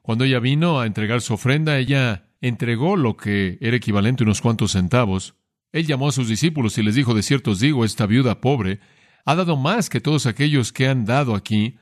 Cuando 0.02 0.24
ella 0.24 0.38
vino 0.38 0.80
a 0.80 0.86
entregar 0.86 1.20
su 1.22 1.34
ofrenda, 1.34 1.78
ella 1.78 2.26
entregó 2.40 2.96
lo 2.96 3.16
que 3.16 3.58
era 3.60 3.76
equivalente 3.76 4.22
a 4.22 4.26
unos 4.26 4.40
cuantos 4.40 4.72
centavos. 4.72 5.34
Él 5.72 5.86
llamó 5.86 6.08
a 6.08 6.12
sus 6.12 6.28
discípulos 6.28 6.76
y 6.78 6.82
les 6.82 6.94
dijo, 6.94 7.14
de 7.14 7.22
cierto 7.22 7.52
os 7.52 7.60
digo, 7.60 7.84
esta 7.84 8.06
viuda 8.06 8.40
pobre 8.40 8.80
ha 9.24 9.34
dado 9.34 9.56
más 9.56 9.88
que 9.88 10.00
todos 10.00 10.26
aquellos 10.26 10.72
que 10.72 10.88
han 10.88 11.04
dado 11.04 11.34
aquí, 11.34 11.76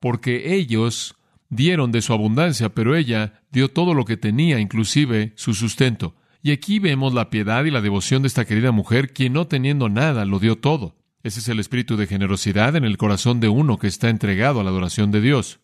porque 0.00 0.54
ellos 0.54 1.16
dieron 1.54 1.92
de 1.92 2.02
su 2.02 2.12
abundancia, 2.12 2.70
pero 2.70 2.96
ella 2.96 3.42
dio 3.50 3.70
todo 3.70 3.94
lo 3.94 4.04
que 4.04 4.16
tenía, 4.16 4.60
inclusive 4.60 5.32
su 5.36 5.54
sustento. 5.54 6.14
Y 6.42 6.50
aquí 6.50 6.78
vemos 6.78 7.14
la 7.14 7.30
piedad 7.30 7.64
y 7.64 7.70
la 7.70 7.80
devoción 7.80 8.22
de 8.22 8.28
esta 8.28 8.44
querida 8.44 8.72
mujer, 8.72 9.12
quien 9.12 9.32
no 9.32 9.46
teniendo 9.46 9.88
nada 9.88 10.24
lo 10.24 10.38
dio 10.38 10.58
todo. 10.58 10.96
Ese 11.22 11.40
es 11.40 11.48
el 11.48 11.58
espíritu 11.58 11.96
de 11.96 12.06
generosidad 12.06 12.76
en 12.76 12.84
el 12.84 12.98
corazón 12.98 13.40
de 13.40 13.48
uno 13.48 13.78
que 13.78 13.86
está 13.86 14.10
entregado 14.10 14.60
a 14.60 14.64
la 14.64 14.70
adoración 14.70 15.10
de 15.10 15.22
Dios. 15.22 15.60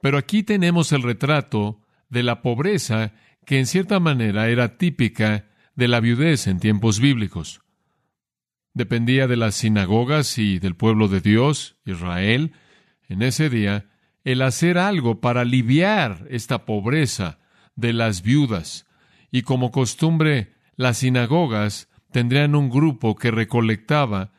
Pero 0.00 0.18
aquí 0.18 0.42
tenemos 0.42 0.90
el 0.92 1.02
retrato 1.02 1.80
de 2.08 2.24
la 2.24 2.42
pobreza 2.42 3.12
que 3.46 3.58
en 3.58 3.66
cierta 3.66 4.00
manera 4.00 4.48
era 4.48 4.78
típica 4.78 5.46
de 5.76 5.88
la 5.88 6.00
viudez 6.00 6.46
en 6.46 6.58
tiempos 6.58 6.98
bíblicos. 6.98 7.62
Dependía 8.74 9.26
de 9.26 9.36
las 9.36 9.54
sinagogas 9.54 10.38
y 10.38 10.58
del 10.58 10.74
pueblo 10.74 11.08
de 11.08 11.20
Dios, 11.20 11.76
Israel, 11.84 12.52
en 13.08 13.22
ese 13.22 13.48
día, 13.50 13.90
el 14.24 14.42
hacer 14.42 14.78
algo 14.78 15.20
para 15.20 15.42
aliviar 15.42 16.26
esta 16.30 16.64
pobreza 16.64 17.38
de 17.76 17.92
las 17.92 18.22
viudas. 18.22 18.86
Y 19.30 19.42
como 19.42 19.70
costumbre, 19.70 20.52
las 20.76 20.98
sinagogas 20.98 21.88
tendrían 22.10 22.54
un 22.54 22.70
grupo 22.70 23.16
que 23.16 23.30
recolectaba 23.30 24.32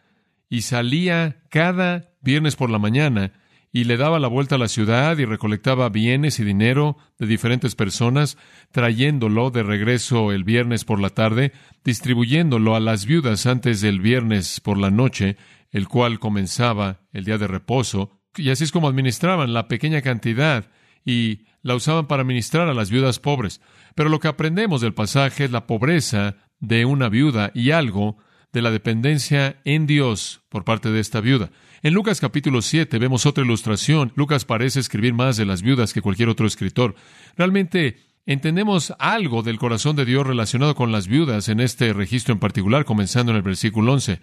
y 0.49 0.61
salía 0.61 1.41
cada 1.49 2.11
viernes 2.21 2.55
por 2.55 2.69
la 2.69 2.79
mañana 2.79 3.33
y 3.73 3.85
le 3.85 3.95
daba 3.95 4.19
la 4.19 4.27
vuelta 4.27 4.55
a 4.55 4.57
la 4.57 4.67
ciudad 4.67 5.17
y 5.17 5.25
recolectaba 5.25 5.87
bienes 5.89 6.39
y 6.39 6.43
dinero 6.43 6.97
de 7.17 7.25
diferentes 7.25 7.75
personas, 7.75 8.37
trayéndolo 8.71 9.49
de 9.49 9.63
regreso 9.63 10.33
el 10.33 10.43
viernes 10.43 10.83
por 10.83 10.99
la 10.99 11.09
tarde, 11.09 11.53
distribuyéndolo 11.85 12.75
a 12.75 12.81
las 12.81 13.05
viudas 13.05 13.45
antes 13.45 13.79
del 13.79 14.01
viernes 14.01 14.59
por 14.59 14.77
la 14.77 14.91
noche, 14.91 15.37
el 15.71 15.87
cual 15.87 16.19
comenzaba 16.19 16.99
el 17.13 17.23
día 17.23 17.37
de 17.37 17.47
reposo, 17.47 18.20
y 18.37 18.49
así 18.49 18.63
es 18.63 18.71
como 18.71 18.87
administraban 18.87 19.53
la 19.53 19.67
pequeña 19.67 20.01
cantidad 20.01 20.65
y 21.05 21.41
la 21.61 21.75
usaban 21.75 22.07
para 22.07 22.23
ministrar 22.23 22.67
a 22.67 22.73
las 22.73 22.89
viudas 22.89 23.19
pobres. 23.19 23.61
Pero 23.95 24.09
lo 24.09 24.19
que 24.19 24.27
aprendemos 24.27 24.81
del 24.81 24.93
pasaje 24.93 25.45
es 25.45 25.51
la 25.51 25.67
pobreza 25.67 26.35
de 26.59 26.85
una 26.85 27.09
viuda 27.09 27.51
y 27.53 27.71
algo 27.71 28.17
de 28.53 28.61
la 28.61 28.71
dependencia 28.71 29.61
en 29.63 29.87
Dios 29.87 30.41
por 30.49 30.63
parte 30.63 30.91
de 30.91 30.99
esta 30.99 31.21
viuda. 31.21 31.51
En 31.83 31.93
Lucas 31.93 32.19
capítulo 32.19 32.61
7 32.61 32.99
vemos 32.99 33.25
otra 33.25 33.43
ilustración. 33.43 34.11
Lucas 34.15 34.45
parece 34.45 34.79
escribir 34.79 35.13
más 35.13 35.37
de 35.37 35.45
las 35.45 35.61
viudas 35.61 35.93
que 35.93 36.01
cualquier 36.01 36.29
otro 36.29 36.45
escritor. 36.45 36.95
Realmente 37.37 37.97
entendemos 38.25 38.93
algo 38.99 39.41
del 39.41 39.57
corazón 39.57 39.95
de 39.95 40.05
Dios 40.05 40.27
relacionado 40.27 40.75
con 40.75 40.91
las 40.91 41.07
viudas 41.07 41.49
en 41.49 41.59
este 41.59 41.93
registro 41.93 42.33
en 42.33 42.39
particular, 42.39 42.85
comenzando 42.85 43.31
en 43.31 43.37
el 43.37 43.43
versículo 43.43 43.93
11. 43.93 44.19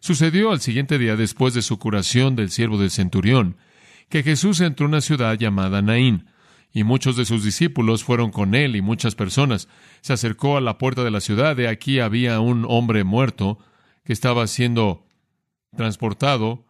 Sucedió 0.00 0.50
al 0.50 0.60
siguiente 0.60 0.98
día 0.98 1.14
después 1.14 1.52
de 1.52 1.60
su 1.60 1.78
curación 1.78 2.34
del 2.34 2.50
siervo 2.50 2.78
del 2.78 2.90
centurión, 2.90 3.56
que 4.08 4.22
Jesús 4.22 4.60
entró 4.60 4.86
en 4.86 4.92
una 4.92 5.02
ciudad 5.02 5.36
llamada 5.38 5.82
Naín, 5.82 6.26
y 6.72 6.84
muchos 6.84 7.16
de 7.16 7.26
sus 7.26 7.44
discípulos 7.44 8.02
fueron 8.02 8.30
con 8.30 8.54
él 8.54 8.76
y 8.76 8.80
muchas 8.80 9.14
personas. 9.14 9.68
Se 10.00 10.14
acercó 10.14 10.56
a 10.56 10.62
la 10.62 10.78
puerta 10.78 11.04
de 11.04 11.10
la 11.10 11.20
ciudad, 11.20 11.54
de 11.54 11.68
aquí 11.68 12.00
había 12.00 12.40
un 12.40 12.64
hombre 12.66 13.04
muerto, 13.04 13.58
que 14.02 14.14
estaba 14.14 14.46
siendo 14.46 15.04
transportado, 15.76 16.64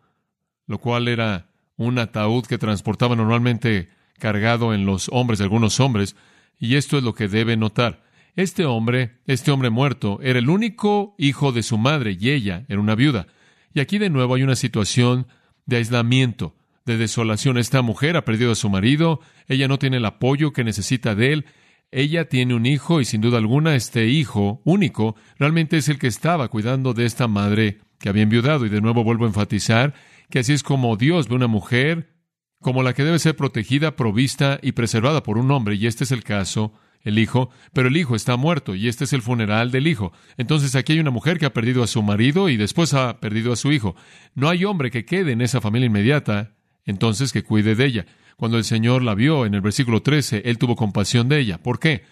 lo 0.67 0.79
cual 0.79 1.07
era 1.07 1.51
un 1.77 1.99
ataúd 1.99 2.45
que 2.47 2.59
transportaba 2.59 3.15
normalmente 3.15 3.91
cargado 4.19 4.75
en 4.75 4.87
los 4.87 5.09
hombres 5.13 5.39
de 5.39 5.45
algunos 5.45 5.79
hombres, 5.79 6.17
y 6.59 6.75
esto 6.75 6.99
es 6.99 7.05
lo 7.05 7.15
que 7.15 7.29
debe 7.29 7.57
notar. 7.57 8.03
Este 8.37 8.65
hombre, 8.65 9.19
este 9.27 9.51
hombre 9.51 9.71
muerto, 9.71 10.19
era 10.23 10.39
el 10.39 10.49
único 10.49 11.15
hijo 11.19 11.53
de 11.53 11.63
su 11.63 11.79
madre 11.79 12.17
y 12.19 12.31
ella 12.31 12.65
era 12.69 12.81
una 12.81 12.95
viuda. 12.95 13.27
Y 13.75 13.81
aquí 13.81 13.99
de 13.99 14.11
nuevo 14.11 14.35
hay 14.35 14.43
una 14.43 14.57
situación 14.57 15.27
de 15.67 15.77
aislamiento, 15.77 16.57
de 16.87 16.97
desolación. 16.97 17.59
Esta 17.59 17.83
mujer 17.83 18.17
ha 18.17 18.25
perdido 18.25 18.53
a 18.53 18.57
su 18.57 18.69
marido, 18.69 19.21
ella 19.47 19.69
no 19.69 19.79
tiene 19.79 19.99
el 19.99 20.05
apoyo 20.05 20.53
que 20.53 20.65
necesita 20.65 21.15
de 21.15 21.33
él, 21.33 21.47
ella 21.93 22.29
tiene 22.29 22.55
un 22.55 22.67
hijo 22.67 23.01
y 23.01 23.05
sin 23.05 23.21
duda 23.21 23.39
alguna 23.39 23.75
este 23.75 24.07
hijo 24.07 24.63
único 24.65 25.17
realmente 25.39 25.77
es 25.77 25.89
el 25.89 25.99
que 25.99 26.07
estaba 26.07 26.49
cuidando 26.49 26.95
de 26.95 27.05
esta 27.05 27.27
madre 27.27 27.81
que 27.99 28.09
había 28.09 28.23
enviudado. 28.23 28.65
Y 28.65 28.69
de 28.69 28.81
nuevo 28.81 29.05
vuelvo 29.05 29.25
a 29.25 29.29
enfatizar 29.29 29.95
que 30.31 30.39
así 30.39 30.53
es 30.53 30.63
como 30.63 30.97
Dios 30.97 31.29
ve 31.29 31.35
una 31.35 31.49
mujer 31.49 32.15
como 32.61 32.83
la 32.83 32.93
que 32.93 33.05
debe 33.05 33.19
ser 33.19 33.37
protegida, 33.37 33.97
provista 33.97 34.59
y 34.63 34.73
preservada 34.73 35.23
por 35.23 35.39
un 35.39 35.51
hombre. 35.51 35.75
Y 35.75 35.87
este 35.87 36.05
es 36.05 36.13
el 36.13 36.23
caso, 36.23 36.75
el 37.02 37.19
hijo, 37.19 37.50
pero 37.73 37.88
el 37.88 37.97
hijo 37.97 38.14
está 38.14 38.37
muerto 38.37 38.75
y 38.75 38.88
este 38.88 39.04
es 39.04 39.12
el 39.12 39.23
funeral 39.23 39.71
del 39.71 39.87
hijo. 39.87 40.12
Entonces 40.37 40.75
aquí 40.75 40.92
hay 40.92 41.00
una 41.00 41.11
mujer 41.11 41.38
que 41.38 41.47
ha 41.47 41.52
perdido 41.52 41.83
a 41.83 41.87
su 41.87 42.02
marido 42.02 42.49
y 42.49 42.57
después 42.57 42.95
ha 42.95 43.21
perdido 43.21 43.52
a 43.52 43.57
su 43.57 43.73
hijo. 43.73 43.97
No 44.35 44.49
hay 44.49 44.64
hombre 44.64 44.90
que 44.90 45.04
quede 45.04 45.33
en 45.33 45.40
esa 45.40 45.61
familia 45.61 45.87
inmediata, 45.87 46.52
entonces 46.85 47.33
que 47.33 47.42
cuide 47.42 47.75
de 47.75 47.87
ella. 47.87 48.07
Cuando 48.37 48.59
el 48.59 48.64
Señor 48.64 49.02
la 49.02 49.14
vio 49.14 49.47
en 49.47 49.54
el 49.54 49.61
versículo 49.61 50.02
13, 50.02 50.42
Él 50.47 50.59
tuvo 50.59 50.76
compasión 50.76 51.28
de 51.28 51.40
ella. 51.40 51.59
¿Por 51.59 51.78
qué? 51.78 52.04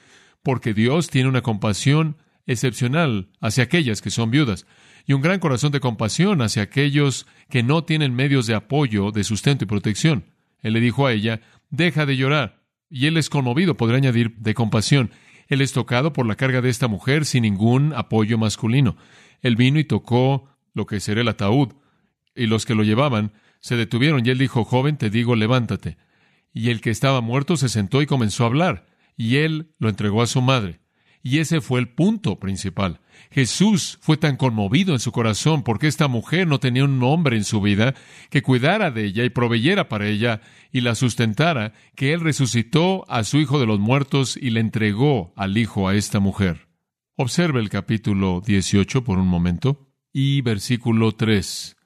Porque 0.42 0.74
Dios 0.74 1.08
tiene 1.08 1.28
una 1.28 1.42
compasión 1.42 2.16
excepcional 2.46 3.28
hacia 3.40 3.64
aquellas 3.64 4.00
que 4.00 4.10
son 4.10 4.30
viudas 4.30 4.66
y 5.06 5.14
un 5.14 5.22
gran 5.22 5.40
corazón 5.40 5.72
de 5.72 5.80
compasión 5.80 6.42
hacia 6.42 6.62
aquellos 6.62 7.26
que 7.48 7.62
no 7.62 7.82
tienen 7.82 8.14
medios 8.14 8.46
de 8.46 8.54
apoyo, 8.54 9.10
de 9.10 9.24
sustento 9.24 9.64
y 9.64 9.66
protección. 9.66 10.24
Él 10.60 10.74
le 10.74 10.80
dijo 10.80 11.06
a 11.06 11.12
ella, 11.12 11.40
deja 11.70 12.04
de 12.04 12.16
llorar. 12.16 12.57
Y 12.90 13.06
él 13.06 13.16
es 13.16 13.30
conmovido, 13.30 13.76
podrá 13.76 13.96
añadir, 13.96 14.36
de 14.36 14.54
compasión. 14.54 15.10
Él 15.48 15.60
es 15.60 15.72
tocado 15.72 16.12
por 16.12 16.26
la 16.26 16.36
carga 16.36 16.60
de 16.60 16.70
esta 16.70 16.88
mujer 16.88 17.24
sin 17.24 17.42
ningún 17.42 17.92
apoyo 17.94 18.38
masculino. 18.38 18.96
Él 19.40 19.56
vino 19.56 19.78
y 19.78 19.84
tocó 19.84 20.48
lo 20.74 20.86
que 20.86 21.00
será 21.00 21.20
el 21.20 21.28
ataúd, 21.28 21.74
y 22.34 22.46
los 22.46 22.66
que 22.66 22.74
lo 22.74 22.84
llevaban 22.84 23.32
se 23.60 23.76
detuvieron, 23.76 24.24
y 24.24 24.30
él 24.30 24.38
dijo, 24.38 24.64
joven, 24.64 24.96
te 24.96 25.10
digo, 25.10 25.34
levántate. 25.34 25.96
Y 26.52 26.70
el 26.70 26.80
que 26.80 26.90
estaba 26.90 27.20
muerto 27.20 27.56
se 27.56 27.68
sentó 27.68 28.00
y 28.02 28.06
comenzó 28.06 28.44
a 28.44 28.46
hablar, 28.46 28.86
y 29.16 29.36
él 29.36 29.74
lo 29.78 29.88
entregó 29.88 30.22
a 30.22 30.26
su 30.26 30.40
madre. 30.40 30.80
Y 31.28 31.40
ese 31.40 31.60
fue 31.60 31.78
el 31.78 31.90
punto 31.90 32.40
principal. 32.40 33.00
Jesús 33.30 33.98
fue 34.00 34.16
tan 34.16 34.38
conmovido 34.38 34.94
en 34.94 34.98
su 34.98 35.12
corazón 35.12 35.62
porque 35.62 35.86
esta 35.86 36.08
mujer 36.08 36.46
no 36.46 36.58
tenía 36.58 36.84
un 36.84 37.02
hombre 37.02 37.36
en 37.36 37.44
su 37.44 37.60
vida 37.60 37.94
que 38.30 38.40
cuidara 38.40 38.90
de 38.90 39.04
ella 39.04 39.24
y 39.24 39.28
proveyera 39.28 39.90
para 39.90 40.06
ella 40.06 40.40
y 40.72 40.80
la 40.80 40.94
sustentara, 40.94 41.74
que 41.94 42.14
Él 42.14 42.20
resucitó 42.22 43.04
a 43.10 43.24
su 43.24 43.36
Hijo 43.36 43.60
de 43.60 43.66
los 43.66 43.78
muertos 43.78 44.38
y 44.40 44.48
le 44.48 44.60
entregó 44.60 45.34
al 45.36 45.58
Hijo 45.58 45.86
a 45.86 45.94
esta 45.94 46.18
mujer. 46.18 46.68
Observe 47.14 47.60
el 47.60 47.68
capítulo 47.68 48.40
18 48.46 49.04
por 49.04 49.18
un 49.18 49.28
momento 49.28 49.86
y 50.14 50.40
versículo 50.40 51.12
3. 51.12 51.76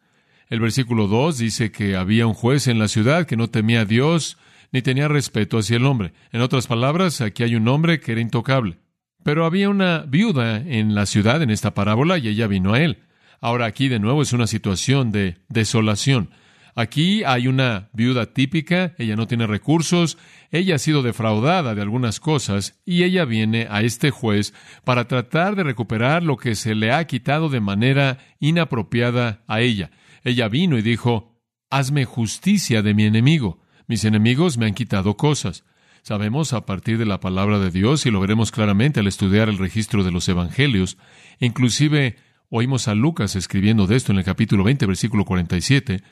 El 0.50 0.60
versículo 0.60 1.08
2 1.08 1.38
dice 1.38 1.72
que 1.72 1.96
había 1.96 2.28
un 2.28 2.34
juez 2.34 2.68
en 2.68 2.78
la 2.78 2.86
ciudad 2.86 3.26
que 3.26 3.36
no 3.36 3.50
temía 3.50 3.80
a 3.80 3.86
Dios 3.86 4.38
ni 4.70 4.82
tenía 4.82 5.08
respeto 5.08 5.58
hacia 5.58 5.78
el 5.78 5.86
hombre. 5.86 6.12
En 6.30 6.42
otras 6.42 6.68
palabras, 6.68 7.20
aquí 7.20 7.42
hay 7.42 7.56
un 7.56 7.66
hombre 7.66 7.98
que 7.98 8.12
era 8.12 8.20
intocable. 8.20 8.78
Pero 9.22 9.44
había 9.46 9.68
una 9.68 10.04
viuda 10.06 10.56
en 10.56 10.94
la 10.94 11.06
ciudad 11.06 11.42
en 11.42 11.50
esta 11.50 11.74
parábola 11.74 12.18
y 12.18 12.28
ella 12.28 12.46
vino 12.46 12.74
a 12.74 12.80
él. 12.80 12.98
Ahora 13.40 13.66
aquí 13.66 13.88
de 13.88 13.98
nuevo 13.98 14.22
es 14.22 14.32
una 14.32 14.46
situación 14.46 15.10
de 15.12 15.38
desolación. 15.48 16.30
Aquí 16.74 17.22
hay 17.24 17.48
una 17.48 17.90
viuda 17.92 18.32
típica, 18.32 18.94
ella 18.96 19.14
no 19.14 19.26
tiene 19.26 19.46
recursos, 19.46 20.16
ella 20.50 20.76
ha 20.76 20.78
sido 20.78 21.02
defraudada 21.02 21.74
de 21.74 21.82
algunas 21.82 22.18
cosas 22.18 22.80
y 22.86 23.02
ella 23.02 23.26
viene 23.26 23.66
a 23.68 23.82
este 23.82 24.10
juez 24.10 24.54
para 24.84 25.06
tratar 25.06 25.54
de 25.54 25.64
recuperar 25.64 26.22
lo 26.22 26.38
que 26.38 26.54
se 26.54 26.74
le 26.74 26.90
ha 26.92 27.06
quitado 27.06 27.50
de 27.50 27.60
manera 27.60 28.18
inapropiada 28.40 29.42
a 29.48 29.60
ella. 29.60 29.90
Ella 30.24 30.48
vino 30.48 30.78
y 30.78 30.82
dijo, 30.82 31.38
hazme 31.68 32.06
justicia 32.06 32.80
de 32.80 32.94
mi 32.94 33.04
enemigo. 33.04 33.60
Mis 33.86 34.04
enemigos 34.04 34.56
me 34.56 34.64
han 34.64 34.74
quitado 34.74 35.16
cosas. 35.18 35.64
Sabemos 36.02 36.52
a 36.52 36.66
partir 36.66 36.98
de 36.98 37.06
la 37.06 37.20
palabra 37.20 37.60
de 37.60 37.70
Dios, 37.70 38.06
y 38.06 38.10
lo 38.10 38.18
veremos 38.18 38.50
claramente 38.50 38.98
al 38.98 39.06
estudiar 39.06 39.48
el 39.48 39.58
registro 39.58 40.02
de 40.02 40.10
los 40.10 40.28
evangelios, 40.28 40.98
inclusive 41.38 42.16
oímos 42.48 42.88
a 42.88 42.96
Lucas 42.96 43.36
escribiendo 43.36 43.86
de 43.86 43.94
esto 43.94 44.10
en 44.10 44.18
el 44.18 44.24
capítulo 44.24 44.64
20, 44.64 44.84
versículo 44.86 45.24
47, 45.24 46.02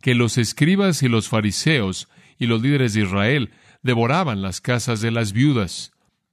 que 0.00 0.14
los 0.14 0.38
escribas 0.38 1.02
y 1.02 1.08
los 1.08 1.28
fariseos 1.28 2.08
y 2.38 2.46
los 2.46 2.62
líderes 2.62 2.94
de 2.94 3.00
Israel 3.02 3.50
devoraban 3.82 4.40
las 4.40 4.60
casas 4.60 5.00
de 5.00 5.10
las 5.10 5.32
viudas. 5.32 5.90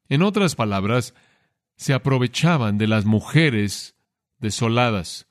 En 0.10 0.22
otras 0.22 0.54
palabras, 0.54 1.16
se 1.76 1.96
aprovechaban 1.96 2.78
de 2.78 2.86
las 2.86 3.06
mujeres 3.06 3.96
desoladas, 4.38 5.26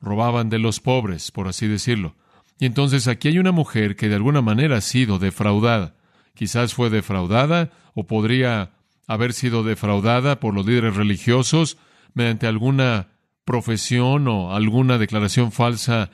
robaban 0.00 0.48
de 0.48 0.60
los 0.60 0.78
pobres, 0.78 1.32
por 1.32 1.48
así 1.48 1.66
decirlo. 1.66 2.14
Y 2.60 2.66
entonces 2.66 3.08
aquí 3.08 3.26
hay 3.26 3.40
una 3.40 3.52
mujer 3.52 3.96
que 3.96 4.08
de 4.08 4.14
alguna 4.14 4.42
manera 4.42 4.76
ha 4.76 4.80
sido 4.80 5.18
defraudada 5.18 5.95
quizás 6.36 6.74
fue 6.74 6.90
defraudada 6.90 7.70
o 7.94 8.06
podría 8.06 8.72
haber 9.08 9.32
sido 9.32 9.64
defraudada 9.64 10.38
por 10.38 10.54
los 10.54 10.66
líderes 10.66 10.94
religiosos 10.94 11.78
mediante 12.14 12.46
alguna 12.46 13.08
profesión 13.44 14.28
o 14.28 14.54
alguna 14.54 14.98
declaración 14.98 15.52
falsa 15.52 16.10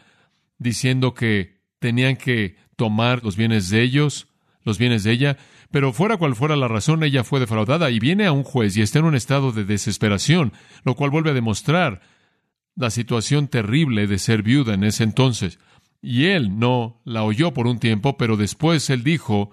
diciendo 0.58 1.14
que 1.14 1.60
tenían 1.78 2.16
que 2.16 2.56
tomar 2.76 3.24
los 3.24 3.36
bienes 3.36 3.68
de 3.68 3.82
ellos, 3.82 4.28
los 4.64 4.78
bienes 4.78 5.02
de 5.04 5.12
ella, 5.12 5.36
pero 5.70 5.92
fuera 5.92 6.18
cual 6.18 6.36
fuera 6.36 6.54
la 6.54 6.68
razón, 6.68 7.02
ella 7.02 7.24
fue 7.24 7.40
defraudada 7.40 7.90
y 7.90 7.98
viene 7.98 8.26
a 8.26 8.32
un 8.32 8.44
juez 8.44 8.76
y 8.76 8.82
está 8.82 9.00
en 9.00 9.06
un 9.06 9.14
estado 9.14 9.52
de 9.52 9.64
desesperación, 9.64 10.52
lo 10.84 10.94
cual 10.94 11.10
vuelve 11.10 11.30
a 11.30 11.34
demostrar 11.34 12.02
la 12.76 12.90
situación 12.90 13.48
terrible 13.48 14.06
de 14.06 14.18
ser 14.18 14.42
viuda 14.42 14.74
en 14.74 14.84
ese 14.84 15.04
entonces. 15.04 15.58
Y 16.00 16.26
él 16.26 16.58
no 16.58 17.00
la 17.04 17.22
oyó 17.22 17.52
por 17.52 17.66
un 17.66 17.78
tiempo, 17.78 18.16
pero 18.16 18.36
después 18.36 18.90
él 18.90 19.02
dijo, 19.02 19.50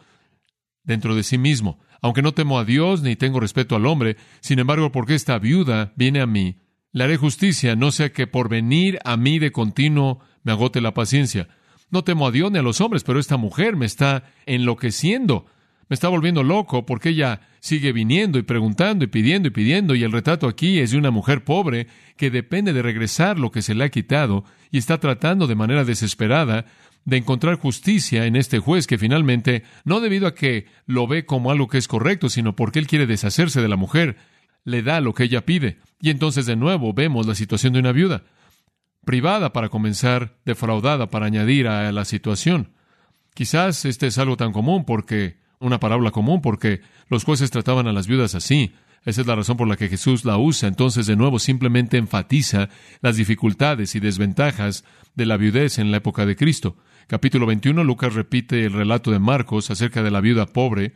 dentro 0.89 1.15
de 1.15 1.21
sí 1.23 1.37
mismo. 1.37 1.79
Aunque 2.01 2.23
no 2.23 2.33
temo 2.33 2.57
a 2.57 2.65
Dios 2.65 3.03
ni 3.03 3.15
tengo 3.15 3.39
respeto 3.39 3.75
al 3.75 3.85
hombre, 3.85 4.17
sin 4.41 4.57
embargo, 4.57 4.91
porque 4.91 5.13
esta 5.13 5.37
viuda 5.37 5.93
viene 5.95 6.19
a 6.19 6.25
mí, 6.25 6.57
le 6.91 7.03
haré 7.03 7.15
justicia, 7.15 7.75
no 7.75 7.91
sea 7.91 8.11
que 8.11 8.25
por 8.25 8.49
venir 8.49 8.97
a 9.05 9.15
mí 9.15 9.37
de 9.37 9.51
continuo 9.51 10.19
me 10.43 10.51
agote 10.51 10.81
la 10.81 10.95
paciencia. 10.95 11.47
No 11.91 12.03
temo 12.03 12.27
a 12.27 12.31
Dios 12.31 12.51
ni 12.51 12.57
a 12.57 12.63
los 12.63 12.81
hombres, 12.81 13.03
pero 13.03 13.19
esta 13.19 13.37
mujer 13.37 13.75
me 13.75 13.85
está 13.85 14.23
enloqueciendo. 14.47 15.45
Me 15.89 15.93
está 15.93 16.07
volviendo 16.07 16.43
loco 16.43 16.85
porque 16.85 17.09
ella 17.09 17.41
sigue 17.59 17.91
viniendo 17.91 18.39
y 18.39 18.43
preguntando 18.43 19.05
y 19.05 19.07
pidiendo 19.07 19.47
y 19.47 19.51
pidiendo 19.51 19.93
y 19.93 20.03
el 20.03 20.11
retrato 20.11 20.47
aquí 20.47 20.79
es 20.79 20.91
de 20.91 20.97
una 20.97 21.11
mujer 21.11 21.43
pobre 21.43 21.87
que 22.17 22.31
depende 22.31 22.73
de 22.73 22.81
regresar 22.81 23.37
lo 23.37 23.51
que 23.51 23.61
se 23.61 23.75
le 23.75 23.83
ha 23.83 23.89
quitado 23.89 24.43
y 24.71 24.77
está 24.79 24.99
tratando 24.99 25.47
de 25.47 25.55
manera 25.55 25.83
desesperada 25.85 26.65
de 27.05 27.17
encontrar 27.17 27.55
justicia 27.55 28.25
en 28.25 28.35
este 28.35 28.59
juez 28.59 28.87
que 28.87 28.97
finalmente, 28.97 29.63
no 29.83 29.99
debido 29.99 30.27
a 30.27 30.35
que 30.35 30.67
lo 30.85 31.07
ve 31.07 31.25
como 31.25 31.51
algo 31.51 31.67
que 31.67 31.77
es 31.77 31.87
correcto, 31.87 32.29
sino 32.29 32.55
porque 32.55 32.79
él 32.79 32.87
quiere 32.87 33.07
deshacerse 33.07 33.61
de 33.61 33.67
la 33.67 33.75
mujer, 33.75 34.17
le 34.63 34.83
da 34.83 35.01
lo 35.01 35.13
que 35.13 35.23
ella 35.23 35.45
pide. 35.45 35.77
Y 36.01 36.09
entonces 36.09 36.45
de 36.45 36.55
nuevo 36.55 36.93
vemos 36.93 37.25
la 37.25 37.35
situación 37.35 37.73
de 37.73 37.79
una 37.79 37.91
viuda, 37.91 38.23
privada 39.05 39.53
para 39.53 39.69
comenzar, 39.69 40.37
defraudada 40.45 41.09
para 41.09 41.25
añadir 41.25 41.67
a 41.67 41.91
la 41.91 42.05
situación. 42.05 42.73
Quizás 43.33 43.85
este 43.85 44.07
es 44.07 44.17
algo 44.17 44.37
tan 44.37 44.51
común 44.51 44.85
porque 44.85 45.37
una 45.59 45.79
parábola 45.79 46.11
común 46.11 46.41
porque 46.41 46.81
los 47.07 47.23
jueces 47.23 47.51
trataban 47.51 47.87
a 47.87 47.93
las 47.93 48.07
viudas 48.07 48.35
así. 48.35 48.73
Esa 49.05 49.21
es 49.21 49.27
la 49.27 49.35
razón 49.35 49.57
por 49.57 49.67
la 49.67 49.77
que 49.77 49.89
Jesús 49.89 50.25
la 50.25 50.37
usa. 50.37 50.67
Entonces, 50.67 51.05
de 51.07 51.15
nuevo, 51.15 51.39
simplemente 51.39 51.97
enfatiza 51.97 52.69
las 53.01 53.15
dificultades 53.15 53.95
y 53.95 53.99
desventajas 53.99 54.83
de 55.15 55.25
la 55.25 55.37
viudez 55.37 55.79
en 55.79 55.91
la 55.91 55.97
época 55.97 56.25
de 56.25 56.35
Cristo. 56.35 56.77
Capítulo 57.07 57.45
21, 57.45 57.83
Lucas 57.83 58.13
repite 58.13 58.65
el 58.65 58.73
relato 58.73 59.11
de 59.11 59.19
Marcos 59.19 59.71
acerca 59.71 60.03
de 60.03 60.11
la 60.11 60.21
viuda 60.21 60.45
pobre 60.45 60.93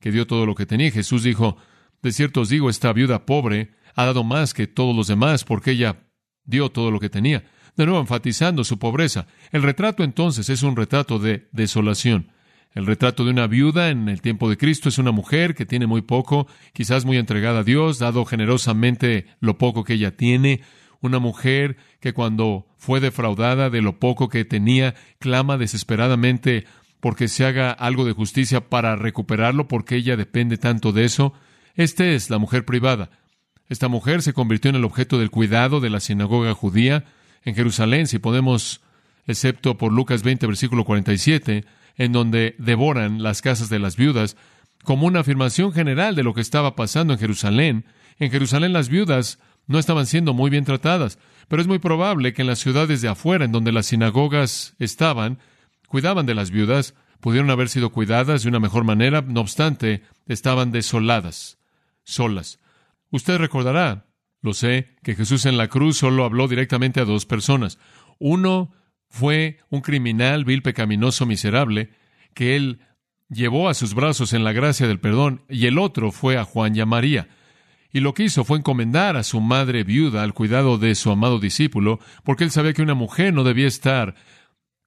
que 0.00 0.12
dio 0.12 0.26
todo 0.26 0.44
lo 0.44 0.54
que 0.54 0.66
tenía. 0.66 0.90
Jesús 0.90 1.22
dijo, 1.22 1.56
de 2.02 2.12
cierto 2.12 2.42
os 2.42 2.48
digo, 2.48 2.68
esta 2.68 2.92
viuda 2.92 3.24
pobre 3.24 3.70
ha 3.94 4.04
dado 4.04 4.22
más 4.22 4.52
que 4.52 4.66
todos 4.66 4.94
los 4.94 5.06
demás 5.06 5.44
porque 5.44 5.70
ella 5.70 6.04
dio 6.44 6.70
todo 6.70 6.90
lo 6.90 7.00
que 7.00 7.08
tenía. 7.08 7.44
De 7.76 7.84
nuevo, 7.84 8.00
enfatizando 8.00 8.64
su 8.64 8.78
pobreza. 8.78 9.26
El 9.50 9.62
retrato 9.62 10.02
entonces 10.02 10.48
es 10.48 10.62
un 10.62 10.76
retrato 10.76 11.18
de 11.18 11.48
desolación. 11.52 12.32
El 12.76 12.84
retrato 12.84 13.24
de 13.24 13.30
una 13.30 13.46
viuda 13.46 13.88
en 13.88 14.10
el 14.10 14.20
tiempo 14.20 14.50
de 14.50 14.58
Cristo 14.58 14.90
es 14.90 14.98
una 14.98 15.10
mujer 15.10 15.54
que 15.54 15.64
tiene 15.64 15.86
muy 15.86 16.02
poco, 16.02 16.46
quizás 16.74 17.06
muy 17.06 17.16
entregada 17.16 17.60
a 17.60 17.64
Dios, 17.64 17.98
dado 17.98 18.26
generosamente 18.26 19.24
lo 19.40 19.56
poco 19.56 19.82
que 19.82 19.94
ella 19.94 20.14
tiene, 20.14 20.60
una 21.00 21.18
mujer 21.18 21.78
que 22.00 22.12
cuando 22.12 22.66
fue 22.76 23.00
defraudada 23.00 23.70
de 23.70 23.80
lo 23.80 23.98
poco 23.98 24.28
que 24.28 24.44
tenía, 24.44 24.94
clama 25.18 25.56
desesperadamente 25.56 26.66
porque 27.00 27.28
se 27.28 27.46
haga 27.46 27.70
algo 27.70 28.04
de 28.04 28.12
justicia 28.12 28.68
para 28.68 28.94
recuperarlo, 28.94 29.68
porque 29.68 29.96
ella 29.96 30.18
depende 30.18 30.58
tanto 30.58 30.92
de 30.92 31.06
eso. 31.06 31.32
Esta 31.76 32.04
es 32.04 32.28
la 32.28 32.36
mujer 32.36 32.66
privada. 32.66 33.08
Esta 33.70 33.88
mujer 33.88 34.20
se 34.20 34.34
convirtió 34.34 34.68
en 34.68 34.76
el 34.76 34.84
objeto 34.84 35.18
del 35.18 35.30
cuidado 35.30 35.80
de 35.80 35.88
la 35.88 36.00
sinagoga 36.00 36.52
judía 36.52 37.06
en 37.42 37.54
Jerusalén, 37.54 38.06
si 38.06 38.18
podemos, 38.18 38.82
excepto 39.26 39.78
por 39.78 39.94
Lucas 39.94 40.22
20, 40.22 40.46
versículo 40.46 40.84
47, 40.84 41.64
en 41.96 42.12
donde 42.12 42.54
devoran 42.58 43.22
las 43.22 43.42
casas 43.42 43.68
de 43.68 43.78
las 43.78 43.96
viudas, 43.96 44.36
como 44.84 45.06
una 45.06 45.20
afirmación 45.20 45.72
general 45.72 46.14
de 46.14 46.22
lo 46.22 46.34
que 46.34 46.40
estaba 46.40 46.76
pasando 46.76 47.12
en 47.12 47.18
Jerusalén. 47.18 47.86
En 48.18 48.30
Jerusalén 48.30 48.72
las 48.72 48.88
viudas 48.88 49.38
no 49.66 49.78
estaban 49.78 50.06
siendo 50.06 50.32
muy 50.32 50.50
bien 50.50 50.64
tratadas, 50.64 51.18
pero 51.48 51.60
es 51.60 51.68
muy 51.68 51.78
probable 51.78 52.32
que 52.32 52.42
en 52.42 52.48
las 52.48 52.60
ciudades 52.60 53.02
de 53.02 53.08
afuera, 53.08 53.44
en 53.44 53.52
donde 53.52 53.72
las 53.72 53.86
sinagogas 53.86 54.74
estaban, 54.78 55.38
cuidaban 55.88 56.26
de 56.26 56.34
las 56.34 56.50
viudas, 56.50 56.94
pudieron 57.20 57.50
haber 57.50 57.68
sido 57.68 57.90
cuidadas 57.90 58.42
de 58.42 58.48
una 58.48 58.60
mejor 58.60 58.84
manera, 58.84 59.22
no 59.22 59.40
obstante, 59.40 60.02
estaban 60.26 60.70
desoladas, 60.70 61.58
solas. 62.04 62.60
Usted 63.10 63.38
recordará, 63.38 64.06
lo 64.42 64.54
sé, 64.54 64.94
que 65.02 65.14
Jesús 65.14 65.46
en 65.46 65.56
la 65.56 65.68
cruz 65.68 65.98
solo 65.98 66.24
habló 66.24 66.46
directamente 66.46 67.00
a 67.00 67.04
dos 67.04 67.26
personas. 67.26 67.78
Uno 68.18 68.72
fue 69.16 69.58
un 69.70 69.80
criminal 69.80 70.44
vil, 70.44 70.62
pecaminoso, 70.62 71.26
miserable, 71.26 71.90
que 72.34 72.54
él 72.54 72.80
llevó 73.28 73.68
a 73.68 73.74
sus 73.74 73.94
brazos 73.94 74.32
en 74.34 74.44
la 74.44 74.52
gracia 74.52 74.86
del 74.86 75.00
perdón, 75.00 75.42
y 75.48 75.66
el 75.66 75.78
otro 75.78 76.12
fue 76.12 76.36
a 76.36 76.44
Juan 76.44 76.76
y 76.76 76.80
a 76.80 76.86
María. 76.86 77.28
Y 77.92 78.00
lo 78.00 78.12
que 78.12 78.24
hizo 78.24 78.44
fue 78.44 78.58
encomendar 78.58 79.16
a 79.16 79.22
su 79.22 79.40
madre 79.40 79.82
viuda 79.84 80.22
al 80.22 80.34
cuidado 80.34 80.76
de 80.76 80.94
su 80.94 81.10
amado 81.10 81.38
discípulo, 81.38 81.98
porque 82.24 82.44
él 82.44 82.50
sabía 82.50 82.74
que 82.74 82.82
una 82.82 82.94
mujer 82.94 83.32
no 83.32 83.42
debía 83.42 83.66
estar 83.66 84.14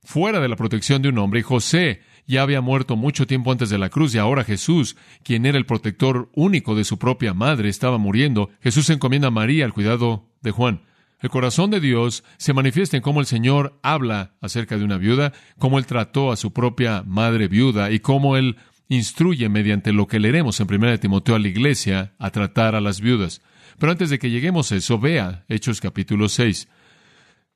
fuera 0.03 0.39
de 0.39 0.47
la 0.47 0.55
protección 0.55 1.01
de 1.01 1.09
un 1.09 1.17
hombre, 1.17 1.39
y 1.39 1.43
José 1.43 2.01
ya 2.27 2.43
había 2.43 2.61
muerto 2.61 2.95
mucho 2.95 3.25
tiempo 3.25 3.51
antes 3.51 3.71
de 3.71 3.79
la 3.79 3.89
cruz, 3.89 4.13
y 4.13 4.19
ahora 4.19 4.43
Jesús, 4.43 4.95
quien 5.23 5.47
era 5.47 5.57
el 5.57 5.65
protector 5.65 6.29
único 6.35 6.75
de 6.75 6.83
su 6.83 6.99
propia 6.99 7.33
madre, 7.33 7.67
estaba 7.67 7.97
muriendo. 7.97 8.51
Jesús 8.61 8.91
encomienda 8.91 9.29
a 9.29 9.31
María 9.31 9.65
al 9.65 9.73
cuidado 9.73 10.29
de 10.41 10.51
Juan. 10.51 10.83
El 11.19 11.29
corazón 11.29 11.69
de 11.69 11.81
Dios 11.81 12.23
se 12.37 12.53
manifiesta 12.53 12.95
en 12.95 13.03
cómo 13.03 13.19
el 13.19 13.25
Señor 13.25 13.77
habla 13.83 14.35
acerca 14.39 14.77
de 14.77 14.85
una 14.85 14.97
viuda, 14.97 15.33
cómo 15.57 15.77
Él 15.77 15.85
trató 15.85 16.31
a 16.31 16.37
su 16.37 16.53
propia 16.53 17.03
madre 17.05 17.49
viuda 17.49 17.91
y 17.91 17.99
cómo 17.99 18.37
Él 18.37 18.55
instruye 18.87 19.49
mediante 19.49 19.91
lo 19.91 20.07
que 20.07 20.19
leeremos 20.19 20.59
en 20.61 20.73
1 20.73 20.99
Timoteo 20.99 21.35
a 21.35 21.39
la 21.39 21.47
iglesia 21.49 22.13
a 22.19 22.31
tratar 22.31 22.73
a 22.73 22.81
las 22.81 23.01
viudas. 23.01 23.41
Pero 23.77 23.91
antes 23.91 24.09
de 24.09 24.17
que 24.17 24.29
lleguemos 24.29 24.71
a 24.71 24.77
eso, 24.77 24.97
vea 24.97 25.43
Hechos 25.49 25.81
capítulo 25.81 26.29
6. 26.29 26.69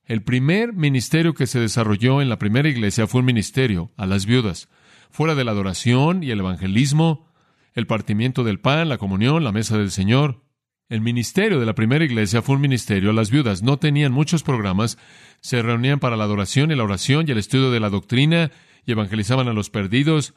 El 0.04 0.22
primer 0.22 0.74
ministerio 0.74 1.32
que 1.32 1.46
se 1.46 1.58
desarrolló 1.58 2.20
en 2.20 2.28
la 2.28 2.38
primera 2.38 2.68
iglesia 2.68 3.06
fue 3.06 3.20
un 3.20 3.26
ministerio 3.26 3.92
a 3.96 4.04
las 4.04 4.26
viudas. 4.26 4.68
Fuera 5.10 5.34
de 5.34 5.44
la 5.44 5.52
adoración 5.52 6.22
y 6.22 6.30
el 6.30 6.40
evangelismo, 6.40 7.32
el 7.72 7.86
partimiento 7.86 8.44
del 8.44 8.60
pan, 8.60 8.90
la 8.90 8.98
comunión, 8.98 9.42
la 9.42 9.52
mesa 9.52 9.78
del 9.78 9.90
Señor, 9.90 10.43
el 10.88 11.00
ministerio 11.00 11.58
de 11.60 11.66
la 11.66 11.74
primera 11.74 12.04
iglesia 12.04 12.42
fue 12.42 12.56
un 12.56 12.60
ministerio 12.60 13.10
a 13.10 13.14
las 13.14 13.30
viudas. 13.30 13.62
No 13.62 13.78
tenían 13.78 14.12
muchos 14.12 14.42
programas, 14.42 14.98
se 15.40 15.62
reunían 15.62 15.98
para 15.98 16.16
la 16.16 16.24
adoración 16.24 16.70
y 16.70 16.74
la 16.74 16.84
oración 16.84 17.26
y 17.26 17.32
el 17.32 17.38
estudio 17.38 17.70
de 17.70 17.80
la 17.80 17.90
doctrina 17.90 18.50
y 18.84 18.92
evangelizaban 18.92 19.48
a 19.48 19.52
los 19.52 19.70
perdidos. 19.70 20.34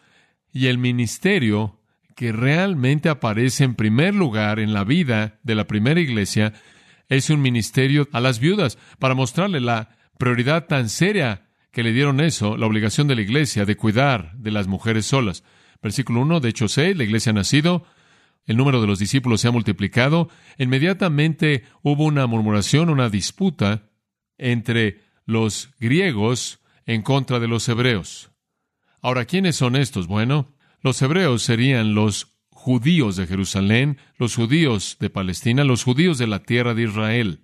Y 0.53 0.67
el 0.67 0.77
ministerio 0.77 1.79
que 2.15 2.31
realmente 2.31 3.09
aparece 3.09 3.63
en 3.63 3.75
primer 3.75 4.15
lugar 4.15 4.59
en 4.59 4.73
la 4.73 4.83
vida 4.83 5.39
de 5.43 5.55
la 5.55 5.67
primera 5.67 5.99
iglesia 5.99 6.53
es 7.09 7.29
un 7.29 7.41
ministerio 7.41 8.07
a 8.11 8.19
las 8.19 8.39
viudas 8.39 8.77
para 8.99 9.13
mostrarle 9.13 9.61
la 9.61 9.95
prioridad 10.17 10.65
tan 10.65 10.89
seria 10.89 11.47
que 11.71 11.83
le 11.83 11.93
dieron 11.93 12.19
eso, 12.19 12.57
la 12.57 12.65
obligación 12.65 13.07
de 13.07 13.15
la 13.15 13.21
iglesia 13.21 13.65
de 13.65 13.77
cuidar 13.77 14.33
de 14.35 14.51
las 14.51 14.67
mujeres 14.67 15.05
solas. 15.05 15.43
Versículo 15.81 16.21
1, 16.21 16.39
de 16.39 16.49
hecho 16.49 16.67
6, 16.67 16.97
la 16.97 17.03
iglesia 17.03 17.29
ha 17.29 17.33
nacido, 17.33 17.85
el 18.47 18.57
número 18.57 18.81
de 18.81 18.87
los 18.87 18.97
discípulos 18.97 19.41
se 19.41 19.49
ha 19.49 19.51
multiplicado, 19.51 20.29
inmediatamente 20.57 21.63
hubo 21.83 22.05
una 22.05 22.25
murmuración, 22.25 22.89
una 22.89 23.09
disputa 23.09 23.89
entre 24.37 25.01
los 25.25 25.69
griegos 25.79 26.61
en 26.85 27.01
contra 27.01 27.39
de 27.39 27.49
los 27.49 27.67
hebreos. 27.67 28.31
Ahora, 29.01 29.25
¿quiénes 29.25 29.57
son 29.57 29.75
estos? 29.75 30.07
Bueno, 30.07 30.55
los 30.81 31.01
hebreos 31.01 31.43
serían 31.43 31.93
los 31.93 32.37
judíos 32.49 33.17
de 33.17 33.27
Jerusalén, 33.27 33.97
los 34.17 34.35
judíos 34.35 34.97
de 34.99 35.09
Palestina, 35.09 35.65
los 35.65 35.83
judíos 35.83 36.17
de 36.17 36.27
la 36.27 36.43
tierra 36.43 36.73
de 36.73 36.83
Israel. 36.83 37.41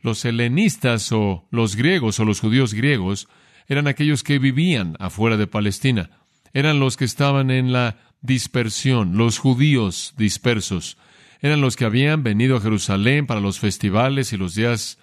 Los 0.00 0.24
helenistas 0.24 1.10
o 1.12 1.48
los 1.50 1.76
griegos 1.76 2.20
o 2.20 2.24
los 2.24 2.40
judíos 2.40 2.74
griegos 2.74 3.28
eran 3.66 3.88
aquellos 3.88 4.22
que 4.22 4.38
vivían 4.38 4.96
afuera 5.00 5.36
de 5.36 5.46
Palestina. 5.46 6.10
Eran 6.52 6.80
los 6.80 6.96
que 6.96 7.04
estaban 7.04 7.50
en 7.50 7.72
la 7.72 7.98
dispersión, 8.22 9.16
los 9.18 9.38
judíos 9.38 10.14
dispersos. 10.16 10.96
Eran 11.40 11.60
los 11.60 11.76
que 11.76 11.84
habían 11.84 12.22
venido 12.22 12.56
a 12.56 12.60
Jerusalén 12.60 13.26
para 13.26 13.40
los 13.40 13.58
festivales 13.58 14.32
y 14.32 14.36
los 14.36 14.54
días 14.54 14.98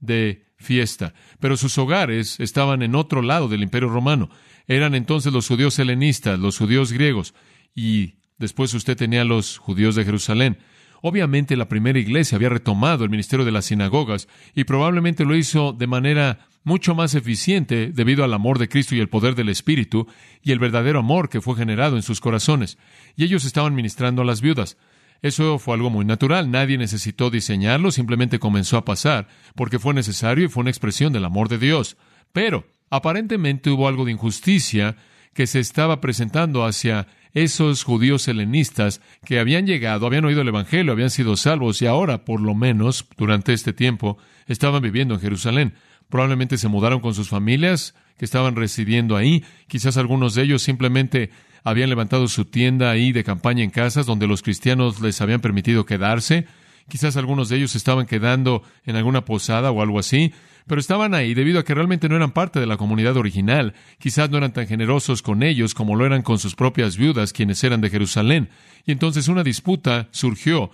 de 0.00 0.46
fiesta, 0.56 1.12
pero 1.38 1.56
sus 1.56 1.76
hogares 1.78 2.40
estaban 2.40 2.82
en 2.82 2.94
otro 2.94 3.20
lado 3.20 3.48
del 3.48 3.62
imperio 3.62 3.88
romano. 3.88 4.30
Eran 4.66 4.94
entonces 4.94 5.32
los 5.32 5.48
judíos 5.48 5.78
helenistas, 5.78 6.38
los 6.38 6.56
judíos 6.56 6.92
griegos, 6.92 7.34
y 7.74 8.14
después 8.38 8.72
usted 8.74 8.96
tenía 8.96 9.24
los 9.24 9.58
judíos 9.58 9.94
de 9.94 10.04
Jerusalén. 10.04 10.58
Obviamente 11.02 11.56
la 11.56 11.68
primera 11.68 11.98
iglesia 11.98 12.36
había 12.36 12.48
retomado 12.48 13.04
el 13.04 13.10
ministerio 13.10 13.44
de 13.44 13.52
las 13.52 13.66
sinagogas 13.66 14.28
y 14.54 14.64
probablemente 14.64 15.24
lo 15.24 15.36
hizo 15.36 15.72
de 15.72 15.88
manera 15.88 16.46
mucho 16.64 16.94
más 16.94 17.14
eficiente 17.14 17.90
debido 17.92 18.24
al 18.24 18.34
amor 18.34 18.58
de 18.58 18.68
Cristo 18.68 18.94
y 18.94 19.00
el 19.00 19.08
poder 19.08 19.34
del 19.34 19.48
Espíritu 19.48 20.06
y 20.42 20.52
el 20.52 20.58
verdadero 20.58 21.00
amor 21.00 21.28
que 21.28 21.40
fue 21.40 21.56
generado 21.56 21.96
en 21.96 22.02
sus 22.02 22.20
corazones. 22.20 22.78
Y 23.16 23.24
ellos 23.24 23.44
estaban 23.44 23.74
ministrando 23.74 24.22
a 24.22 24.24
las 24.24 24.40
viudas. 24.40 24.76
Eso 25.22 25.58
fue 25.58 25.74
algo 25.74 25.88
muy 25.88 26.04
natural. 26.04 26.50
Nadie 26.50 26.78
necesitó 26.78 27.30
diseñarlo, 27.30 27.92
simplemente 27.92 28.40
comenzó 28.40 28.76
a 28.76 28.84
pasar, 28.84 29.28
porque 29.54 29.78
fue 29.78 29.94
necesario 29.94 30.44
y 30.44 30.48
fue 30.48 30.62
una 30.62 30.70
expresión 30.70 31.12
del 31.12 31.24
amor 31.24 31.48
de 31.48 31.58
Dios. 31.58 31.96
Pero, 32.32 32.66
aparentemente 32.90 33.70
hubo 33.70 33.86
algo 33.86 34.04
de 34.04 34.12
injusticia 34.12 34.96
que 35.32 35.46
se 35.46 35.60
estaba 35.60 36.00
presentando 36.00 36.64
hacia 36.64 37.06
esos 37.34 37.84
judíos 37.84 38.28
helenistas 38.28 39.00
que 39.24 39.38
habían 39.38 39.66
llegado, 39.66 40.06
habían 40.06 40.24
oído 40.24 40.42
el 40.42 40.48
Evangelio, 40.48 40.92
habían 40.92 41.10
sido 41.10 41.36
salvos 41.36 41.80
y 41.80 41.86
ahora, 41.86 42.24
por 42.24 42.40
lo 42.40 42.54
menos, 42.54 43.06
durante 43.16 43.52
este 43.52 43.72
tiempo, 43.72 44.18
estaban 44.46 44.82
viviendo 44.82 45.14
en 45.14 45.20
Jerusalén. 45.20 45.74
Probablemente 46.12 46.58
se 46.58 46.68
mudaron 46.68 47.00
con 47.00 47.14
sus 47.14 47.28
familias 47.28 47.96
que 48.18 48.24
estaban 48.24 48.54
residiendo 48.54 49.16
ahí. 49.16 49.42
Quizás 49.66 49.96
algunos 49.96 50.36
de 50.36 50.42
ellos 50.42 50.62
simplemente 50.62 51.30
habían 51.64 51.88
levantado 51.88 52.28
su 52.28 52.44
tienda 52.44 52.92
ahí 52.92 53.10
de 53.10 53.24
campaña 53.24 53.64
en 53.64 53.70
casas 53.70 54.06
donde 54.06 54.28
los 54.28 54.42
cristianos 54.42 55.00
les 55.00 55.20
habían 55.20 55.40
permitido 55.40 55.86
quedarse 55.86 56.46
Quizás 56.88 57.16
algunos 57.16 57.48
de 57.48 57.56
ellos 57.56 57.74
estaban 57.74 58.06
quedando 58.06 58.62
en 58.84 58.96
alguna 58.96 59.24
posada 59.24 59.70
o 59.70 59.82
algo 59.82 59.98
así, 59.98 60.32
pero 60.66 60.80
estaban 60.80 61.14
ahí 61.14 61.34
debido 61.34 61.58
a 61.58 61.64
que 61.64 61.74
realmente 61.74 62.08
no 62.08 62.16
eran 62.16 62.32
parte 62.32 62.60
de 62.60 62.66
la 62.66 62.76
comunidad 62.76 63.16
original. 63.16 63.74
Quizás 63.98 64.30
no 64.30 64.38
eran 64.38 64.52
tan 64.52 64.66
generosos 64.66 65.22
con 65.22 65.42
ellos 65.42 65.74
como 65.74 65.96
lo 65.96 66.06
eran 66.06 66.22
con 66.22 66.38
sus 66.38 66.54
propias 66.54 66.96
viudas, 66.96 67.32
quienes 67.32 67.62
eran 67.64 67.80
de 67.80 67.90
Jerusalén. 67.90 68.50
Y 68.86 68.92
entonces 68.92 69.28
una 69.28 69.42
disputa 69.42 70.08
surgió 70.10 70.70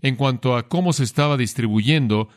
en 0.00 0.16
cuanto 0.16 0.56
a 0.56 0.68
cómo 0.68 0.92
se 0.92 1.04
estaba 1.04 1.36
distribuyendo 1.36 2.28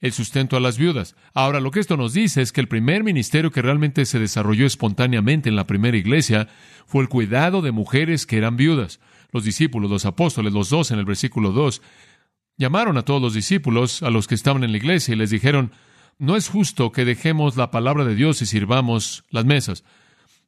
el 0.00 0.12
sustento 0.12 0.56
a 0.56 0.60
las 0.60 0.78
viudas. 0.78 1.16
Ahora, 1.32 1.60
lo 1.60 1.70
que 1.70 1.80
esto 1.80 1.96
nos 1.96 2.12
dice 2.12 2.42
es 2.42 2.52
que 2.52 2.60
el 2.60 2.68
primer 2.68 3.02
ministerio 3.02 3.50
que 3.50 3.62
realmente 3.62 4.04
se 4.04 4.18
desarrolló 4.18 4.66
espontáneamente 4.66 5.48
en 5.48 5.56
la 5.56 5.66
primera 5.66 5.96
iglesia 5.96 6.48
fue 6.86 7.02
el 7.02 7.08
cuidado 7.08 7.62
de 7.62 7.72
mujeres 7.72 8.26
que 8.26 8.36
eran 8.36 8.56
viudas. 8.56 9.00
Los 9.32 9.44
discípulos, 9.44 9.90
los 9.90 10.06
apóstoles, 10.06 10.52
los 10.52 10.70
dos 10.70 10.90
en 10.90 10.98
el 10.98 11.04
versículo 11.04 11.52
2, 11.52 11.82
llamaron 12.58 12.96
a 12.96 13.02
todos 13.02 13.20
los 13.20 13.34
discípulos, 13.34 14.02
a 14.02 14.10
los 14.10 14.26
que 14.26 14.34
estaban 14.34 14.64
en 14.64 14.72
la 14.72 14.78
iglesia, 14.78 15.14
y 15.14 15.16
les 15.16 15.30
dijeron, 15.30 15.72
no 16.18 16.36
es 16.36 16.48
justo 16.48 16.92
que 16.92 17.04
dejemos 17.04 17.56
la 17.56 17.70
palabra 17.70 18.04
de 18.04 18.14
Dios 18.14 18.40
y 18.40 18.46
sirvamos 18.46 19.24
las 19.30 19.44
mesas. 19.44 19.84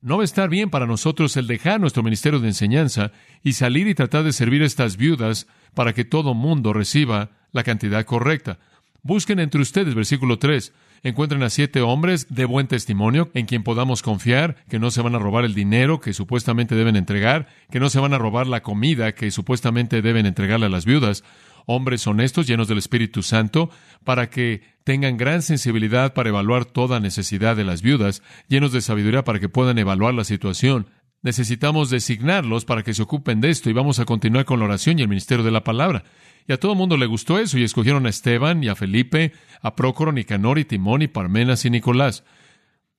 No 0.01 0.17
va 0.17 0.23
a 0.23 0.25
estar 0.25 0.49
bien 0.49 0.71
para 0.71 0.87
nosotros 0.87 1.37
el 1.37 1.47
dejar 1.47 1.81
nuestro 1.81 2.03
ministerio 2.03 2.39
de 2.39 2.49
enseñanza 2.49 3.13
y 3.43 3.55
salir 3.55 3.89
y 3.89 3.95
tratar 3.95 4.23
de 4.23 4.33
servir 4.33 4.63
a 4.63 4.67
estas 4.67 4.97
viudas 4.97 5.49
para 5.75 5.93
que 5.93 6.05
todo 6.05 6.35
mundo 6.35 6.73
reciba 6.73 7.31
la 7.53 7.65
cantidad 7.65 8.05
correcta. 8.05 8.59
Busquen 9.03 9.39
entre 9.39 9.61
ustedes, 9.61 9.95
versículo 9.95 10.39
3, 10.39 10.73
encuentren 11.03 11.43
a 11.43 11.51
siete 11.51 11.81
hombres 11.81 12.27
de 12.29 12.45
buen 12.45 12.67
testimonio 12.67 13.31
en 13.35 13.47
quien 13.47 13.63
podamos 13.63 14.03
confiar, 14.03 14.57
que 14.69 14.79
no 14.79 14.91
se 14.91 15.03
van 15.03 15.15
a 15.15 15.19
robar 15.19 15.45
el 15.45 15.55
dinero 15.55 16.01
que 16.01 16.13
supuestamente 16.13 16.75
deben 16.75 16.97
entregar, 16.97 17.47
que 17.71 17.81
no 17.81 17.91
se 17.91 18.01
van 18.01 18.13
a 18.13 18.19
robar 18.19 18.47
la 18.47 18.63
comida 18.63 19.15
que 19.15 19.31
supuestamente 19.31 20.03
deben 20.03 20.27
entregarle 20.27 20.67
a 20.67 20.71
las 20.71 20.85
viudas, 20.85 21.23
hombres 21.67 22.07
honestos, 22.07 22.47
llenos 22.47 22.67
del 22.67 22.79
Espíritu 22.79 23.23
Santo, 23.23 23.71
para 24.03 24.31
que 24.31 24.63
tengan 24.85 25.17
gran 25.17 25.43
sensibilidad 25.43 26.15
para 26.15 26.31
evaluar 26.31 26.65
toda 26.65 26.99
necesidad 26.99 27.57
de 27.57 27.65
las 27.65 27.83
viudas, 27.83 28.23
llenos 28.49 28.73
de 28.73 28.81
sabiduría 28.81 29.23
para 29.23 29.39
que 29.39 29.49
puedan 29.49 29.79
evaluar 29.79 30.15
la 30.15 30.25
situación. 30.25 30.89
Necesitamos 31.23 31.91
designarlos 31.91 32.65
para 32.65 32.83
que 32.83 32.95
se 32.95 33.03
ocupen 33.03 33.41
de 33.41 33.51
esto 33.51 33.69
y 33.69 33.73
vamos 33.73 33.99
a 33.99 34.05
continuar 34.05 34.45
con 34.45 34.61
la 34.61 34.67
oración 34.67 34.99
y 34.99 35.03
el 35.03 35.09
ministerio 35.09 35.45
de 35.45 35.51
la 35.51 35.65
palabra. 35.65 36.05
Y 36.47 36.53
a 36.53 36.61
todo 36.61 36.73
el 36.73 36.79
mundo 36.79 36.97
le 36.97 37.07
gustó 37.07 37.39
eso 37.39 37.59
y 37.59 37.65
escogieron 37.65 38.07
a 38.07 38.09
Esteban 38.09 38.63
y 38.63 38.69
a 38.69 38.77
Felipe, 38.77 39.33
a 39.61 39.75
Prócoro, 39.75 40.13
Nicanor 40.13 40.59
y 40.59 40.65
Timón 40.65 41.03
y 41.03 41.09
Parmenas 41.09 41.65
y 41.65 41.71
Nicolás. 41.71 42.25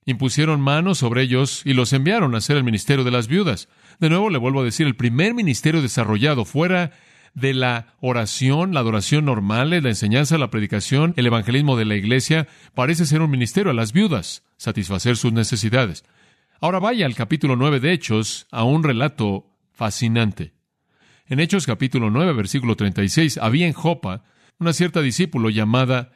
Impusieron 0.06 0.60
manos 0.60 0.98
sobre 0.98 1.22
ellos 1.22 1.62
y 1.66 1.74
los 1.74 1.94
enviaron 1.94 2.36
a 2.36 2.40
hacer 2.40 2.58
el 2.58 2.64
ministerio 2.64 3.04
de 3.04 3.12
las 3.12 3.28
viudas. 3.28 3.70
De 4.00 4.10
nuevo 4.10 4.30
le 4.30 4.38
vuelvo 4.38 4.62
a 4.62 4.66
decir, 4.66 4.86
el 4.86 4.96
primer 4.96 5.34
ministerio 5.34 5.82
desarrollado 5.82 6.46
fuera 6.46 6.92
de 7.34 7.54
la 7.54 7.96
oración, 8.02 8.74
la 8.74 8.82
adoración 8.82 9.26
normal, 9.26 9.70
la 9.70 9.78
enseñanza, 9.78 10.38
la 10.38 10.50
predicación, 10.50 11.14
el 11.16 11.28
evangelismo 11.28 11.78
de 11.78 11.86
la 11.86 11.96
iglesia, 11.96 12.48
parece 12.74 13.06
ser 13.06 13.22
un 13.22 13.32
ministerio 13.32 13.72
a 13.72 13.76
las 13.76 13.94
viudas, 13.94 14.44
satisfacer 14.58 15.16
sus 15.16 15.32
necesidades. 15.32 16.04
Ahora 16.62 16.80
vaya 16.80 17.06
al 17.06 17.16
capítulo 17.16 17.56
9 17.56 17.80
de 17.80 17.94
Hechos, 17.94 18.46
a 18.52 18.66
un 18.66 18.84
relato 18.84 19.56
fascinante. 19.72 20.54
En 21.26 21.40
Hechos 21.40 21.66
capítulo 21.66 22.10
9, 22.10 22.34
versículo 22.34 22.76
36, 22.76 23.38
había 23.38 23.66
en 23.66 23.72
Jopa 23.72 24.26
una 24.60 24.74
cierta 24.74 25.02
discípulo 25.02 25.50
llamada 25.50 26.12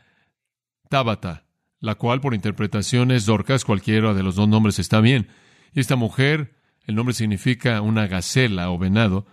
Tábata, 0.89 1.45
la 1.79 1.95
cual 1.95 2.19
por 2.19 2.34
interpretación 2.34 3.12
es 3.12 3.25
Dorcas, 3.25 3.63
cualquiera 3.63 4.13
de 4.13 4.21
los 4.21 4.36
dos 4.36 4.49
nombres 4.49 4.79
está 4.79 4.99
bien. 4.99 5.29
Y 5.71 5.79
esta 5.79 5.95
mujer, 5.95 6.56
el 6.88 6.95
nombre 6.95 7.13
significa 7.13 7.79
una 7.79 8.08
gacela 8.08 8.69
o 8.69 8.77
venado, 8.77 9.25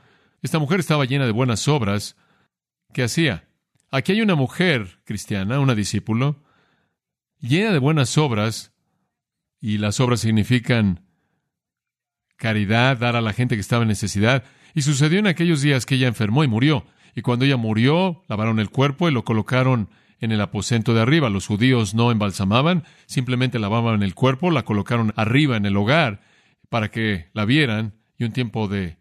esta 0.42 0.60
mujer 0.60 0.78
estaba 0.78 1.06
llena 1.06 1.26
de 1.26 1.32
buenas 1.32 1.66
obras. 1.66 2.16
¿Qué 2.94 3.02
hacía? 3.02 3.48
Aquí 3.90 4.12
hay 4.12 4.22
una 4.22 4.36
mujer 4.36 5.00
cristiana, 5.04 5.58
una 5.58 5.74
discípulo, 5.74 6.44
llena 7.40 7.72
de 7.72 7.80
buenas 7.80 8.16
obras, 8.16 8.69
y 9.60 9.78
las 9.78 10.00
obras 10.00 10.20
significan 10.20 11.00
caridad, 12.36 12.96
dar 12.96 13.16
a 13.16 13.20
la 13.20 13.32
gente 13.32 13.54
que 13.54 13.60
estaba 13.60 13.82
en 13.82 13.88
necesidad. 13.88 14.44
Y 14.74 14.82
sucedió 14.82 15.18
en 15.18 15.26
aquellos 15.26 15.62
días 15.62 15.86
que 15.86 15.96
ella 15.96 16.08
enfermó 16.08 16.42
y 16.42 16.48
murió. 16.48 16.86
Y 17.14 17.22
cuando 17.22 17.44
ella 17.44 17.56
murió, 17.56 18.22
lavaron 18.28 18.58
el 18.58 18.70
cuerpo 18.70 19.08
y 19.08 19.12
lo 19.12 19.24
colocaron 19.24 19.90
en 20.20 20.32
el 20.32 20.40
aposento 20.40 20.94
de 20.94 21.00
arriba. 21.00 21.28
Los 21.28 21.46
judíos 21.46 21.94
no 21.94 22.10
embalsamaban, 22.10 22.84
simplemente 23.06 23.58
lavaban 23.58 24.02
el 24.02 24.14
cuerpo, 24.14 24.50
la 24.50 24.64
colocaron 24.64 25.12
arriba 25.16 25.56
en 25.56 25.66
el 25.66 25.76
hogar 25.76 26.22
para 26.68 26.90
que 26.90 27.28
la 27.32 27.44
vieran 27.44 27.94
y 28.16 28.24
un 28.24 28.32
tiempo 28.32 28.68
de 28.68 28.96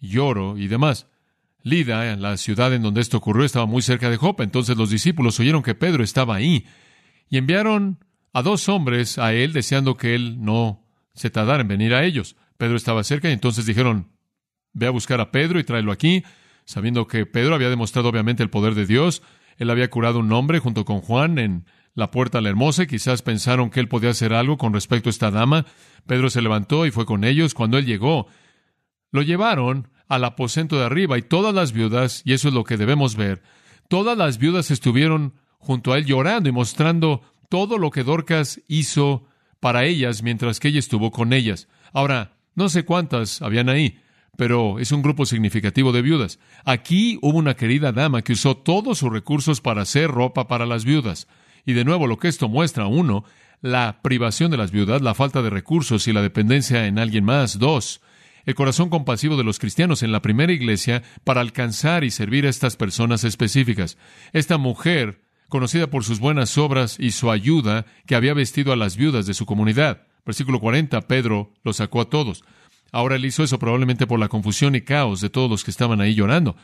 lloro 0.00 0.58
y 0.58 0.66
demás. 0.68 1.06
Lida, 1.62 2.16
la 2.16 2.36
ciudad 2.36 2.74
en 2.74 2.82
donde 2.82 3.00
esto 3.00 3.18
ocurrió, 3.18 3.44
estaba 3.44 3.66
muy 3.66 3.82
cerca 3.82 4.10
de 4.10 4.16
Jopa. 4.16 4.42
Entonces 4.42 4.76
los 4.76 4.90
discípulos 4.90 5.38
oyeron 5.38 5.62
que 5.62 5.76
Pedro 5.76 6.02
estaba 6.02 6.34
ahí 6.34 6.66
y 7.30 7.38
enviaron 7.38 7.98
a 8.32 8.42
dos 8.42 8.68
hombres 8.68 9.18
a 9.18 9.32
él 9.32 9.52
deseando 9.52 9.96
que 9.96 10.14
él 10.14 10.42
no 10.42 10.86
se 11.14 11.30
tardara 11.30 11.62
en 11.62 11.68
venir 11.68 11.94
a 11.94 12.04
ellos. 12.04 12.36
Pedro 12.56 12.76
estaba 12.76 13.04
cerca 13.04 13.28
y 13.28 13.32
entonces 13.32 13.66
dijeron, 13.66 14.12
ve 14.72 14.86
a 14.86 14.90
buscar 14.90 15.20
a 15.20 15.30
Pedro 15.30 15.58
y 15.60 15.64
tráelo 15.64 15.92
aquí, 15.92 16.24
sabiendo 16.64 17.06
que 17.06 17.26
Pedro 17.26 17.54
había 17.54 17.70
demostrado 17.70 18.08
obviamente 18.08 18.42
el 18.42 18.50
poder 18.50 18.74
de 18.74 18.86
Dios. 18.86 19.22
Él 19.56 19.70
había 19.70 19.90
curado 19.90 20.20
un 20.20 20.32
hombre 20.32 20.58
junto 20.58 20.84
con 20.84 21.00
Juan 21.00 21.38
en 21.38 21.66
la 21.94 22.10
puerta 22.10 22.38
a 22.38 22.40
la 22.40 22.48
hermosa. 22.48 22.86
Quizás 22.86 23.22
pensaron 23.22 23.70
que 23.70 23.80
él 23.80 23.88
podía 23.88 24.10
hacer 24.10 24.32
algo 24.32 24.56
con 24.56 24.72
respecto 24.72 25.08
a 25.08 25.10
esta 25.10 25.30
dama. 25.30 25.66
Pedro 26.06 26.30
se 26.30 26.40
levantó 26.40 26.86
y 26.86 26.90
fue 26.90 27.04
con 27.04 27.24
ellos. 27.24 27.54
Cuando 27.54 27.78
él 27.78 27.84
llegó, 27.84 28.28
lo 29.10 29.22
llevaron 29.22 29.88
al 30.08 30.24
aposento 30.24 30.78
de 30.78 30.84
arriba 30.84 31.16
y 31.18 31.22
todas 31.22 31.54
las 31.54 31.72
viudas, 31.72 32.22
y 32.24 32.34
eso 32.34 32.48
es 32.48 32.54
lo 32.54 32.64
que 32.64 32.76
debemos 32.76 33.16
ver, 33.16 33.42
todas 33.88 34.16
las 34.16 34.36
viudas 34.36 34.70
estuvieron 34.70 35.34
junto 35.58 35.92
a 35.92 35.98
él 35.98 36.04
llorando 36.04 36.50
y 36.50 36.52
mostrando 36.52 37.22
todo 37.52 37.76
lo 37.76 37.90
que 37.90 38.02
Dorcas 38.02 38.62
hizo 38.66 39.26
para 39.60 39.84
ellas 39.84 40.22
mientras 40.22 40.58
que 40.58 40.68
ella 40.68 40.78
estuvo 40.78 41.10
con 41.10 41.34
ellas. 41.34 41.68
Ahora, 41.92 42.38
no 42.54 42.70
sé 42.70 42.86
cuántas 42.86 43.42
habían 43.42 43.68
ahí, 43.68 43.98
pero 44.38 44.78
es 44.78 44.90
un 44.90 45.02
grupo 45.02 45.26
significativo 45.26 45.92
de 45.92 46.00
viudas. 46.00 46.38
Aquí 46.64 47.18
hubo 47.20 47.36
una 47.36 47.52
querida 47.52 47.92
dama 47.92 48.22
que 48.22 48.32
usó 48.32 48.56
todos 48.56 48.96
sus 48.96 49.12
recursos 49.12 49.60
para 49.60 49.82
hacer 49.82 50.10
ropa 50.10 50.48
para 50.48 50.64
las 50.64 50.86
viudas. 50.86 51.28
Y 51.66 51.74
de 51.74 51.84
nuevo, 51.84 52.06
lo 52.06 52.16
que 52.16 52.28
esto 52.28 52.48
muestra, 52.48 52.86
uno, 52.86 53.26
la 53.60 54.00
privación 54.00 54.50
de 54.50 54.56
las 54.56 54.70
viudas, 54.70 55.02
la 55.02 55.12
falta 55.12 55.42
de 55.42 55.50
recursos 55.50 56.08
y 56.08 56.14
la 56.14 56.22
dependencia 56.22 56.86
en 56.86 56.98
alguien 56.98 57.26
más. 57.26 57.58
Dos, 57.58 58.00
el 58.46 58.54
corazón 58.54 58.88
compasivo 58.88 59.36
de 59.36 59.44
los 59.44 59.58
cristianos 59.58 60.02
en 60.02 60.10
la 60.10 60.22
primera 60.22 60.54
iglesia 60.54 61.02
para 61.22 61.42
alcanzar 61.42 62.02
y 62.02 62.10
servir 62.12 62.46
a 62.46 62.48
estas 62.48 62.76
personas 62.76 63.24
específicas. 63.24 63.98
Esta 64.32 64.56
mujer, 64.56 65.20
conocida 65.52 65.88
por 65.88 66.02
sus 66.02 66.18
buenas 66.18 66.56
obras 66.56 66.96
y 66.98 67.10
su 67.10 67.30
ayuda, 67.30 67.84
que 68.06 68.14
había 68.14 68.32
vestido 68.32 68.72
a 68.72 68.76
las 68.76 68.96
viudas 68.96 69.26
de 69.26 69.34
su 69.34 69.44
comunidad. 69.44 70.06
Versículo 70.24 70.60
40, 70.60 71.02
Pedro 71.02 71.52
lo 71.62 71.74
sacó 71.74 72.00
a 72.00 72.08
todos. 72.08 72.42
Ahora 72.90 73.16
él 73.16 73.26
hizo 73.26 73.44
eso 73.44 73.58
probablemente 73.58 74.06
por 74.06 74.18
la 74.18 74.28
confusión 74.28 74.74
y 74.74 74.80
caos 74.80 75.20
de 75.20 75.28
todos 75.28 75.50
los 75.50 75.62
que 75.62 75.70
estaban 75.70 76.00
ahí 76.00 76.14
llorando. 76.14 76.56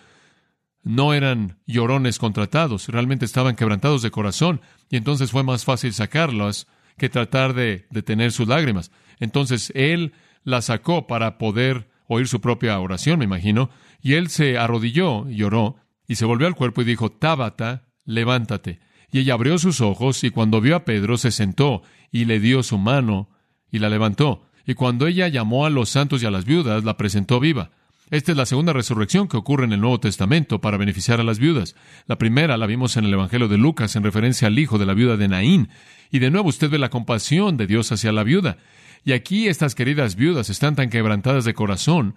No 0.82 1.12
eran 1.12 1.58
llorones 1.66 2.18
contratados, 2.18 2.88
realmente 2.88 3.26
estaban 3.26 3.56
quebrantados 3.56 4.00
de 4.00 4.10
corazón, 4.10 4.62
y 4.88 4.96
entonces 4.96 5.32
fue 5.32 5.42
más 5.44 5.66
fácil 5.66 5.92
sacarlas 5.92 6.66
que 6.96 7.10
tratar 7.10 7.52
de 7.52 7.86
detener 7.90 8.32
sus 8.32 8.48
lágrimas. 8.48 8.90
Entonces 9.20 9.70
él 9.74 10.14
la 10.44 10.62
sacó 10.62 11.06
para 11.06 11.36
poder 11.36 11.90
oír 12.06 12.26
su 12.26 12.40
propia 12.40 12.80
oración, 12.80 13.18
me 13.18 13.26
imagino, 13.26 13.68
y 14.00 14.14
él 14.14 14.30
se 14.30 14.56
arrodilló, 14.56 15.28
lloró, 15.28 15.76
y 16.06 16.14
se 16.14 16.24
volvió 16.24 16.46
al 16.46 16.54
cuerpo 16.54 16.80
y 16.80 16.86
dijo, 16.86 17.12
Tábata, 17.12 17.87
levántate. 18.08 18.80
Y 19.12 19.20
ella 19.20 19.34
abrió 19.34 19.58
sus 19.58 19.80
ojos, 19.80 20.24
y 20.24 20.30
cuando 20.30 20.60
vio 20.60 20.74
a 20.76 20.84
Pedro, 20.84 21.16
se 21.18 21.30
sentó, 21.30 21.82
y 22.10 22.24
le 22.24 22.40
dio 22.40 22.62
su 22.62 22.78
mano, 22.78 23.28
y 23.70 23.78
la 23.78 23.88
levantó. 23.88 24.46
Y 24.66 24.74
cuando 24.74 25.06
ella 25.06 25.28
llamó 25.28 25.66
a 25.66 25.70
los 25.70 25.90
santos 25.90 26.22
y 26.22 26.26
a 26.26 26.30
las 26.30 26.44
viudas, 26.44 26.84
la 26.84 26.96
presentó 26.96 27.38
viva. 27.38 27.70
Esta 28.10 28.32
es 28.32 28.38
la 28.38 28.46
segunda 28.46 28.72
resurrección 28.72 29.28
que 29.28 29.36
ocurre 29.36 29.66
en 29.66 29.72
el 29.72 29.80
Nuevo 29.80 30.00
Testamento 30.00 30.62
para 30.62 30.78
beneficiar 30.78 31.20
a 31.20 31.24
las 31.24 31.38
viudas. 31.38 31.76
La 32.06 32.16
primera 32.16 32.56
la 32.56 32.66
vimos 32.66 32.96
en 32.96 33.04
el 33.04 33.12
Evangelio 33.12 33.48
de 33.48 33.58
Lucas 33.58 33.94
en 33.96 34.02
referencia 34.02 34.48
al 34.48 34.58
hijo 34.58 34.78
de 34.78 34.86
la 34.86 34.94
viuda 34.94 35.18
de 35.18 35.28
Naín. 35.28 35.68
Y 36.10 36.18
de 36.18 36.30
nuevo 36.30 36.48
usted 36.48 36.70
ve 36.70 36.78
la 36.78 36.88
compasión 36.88 37.58
de 37.58 37.66
Dios 37.66 37.92
hacia 37.92 38.12
la 38.12 38.24
viuda. 38.24 38.56
Y 39.04 39.12
aquí 39.12 39.48
estas 39.48 39.74
queridas 39.74 40.16
viudas 40.16 40.48
están 40.48 40.74
tan 40.74 40.88
quebrantadas 40.88 41.44
de 41.44 41.52
corazón 41.52 42.14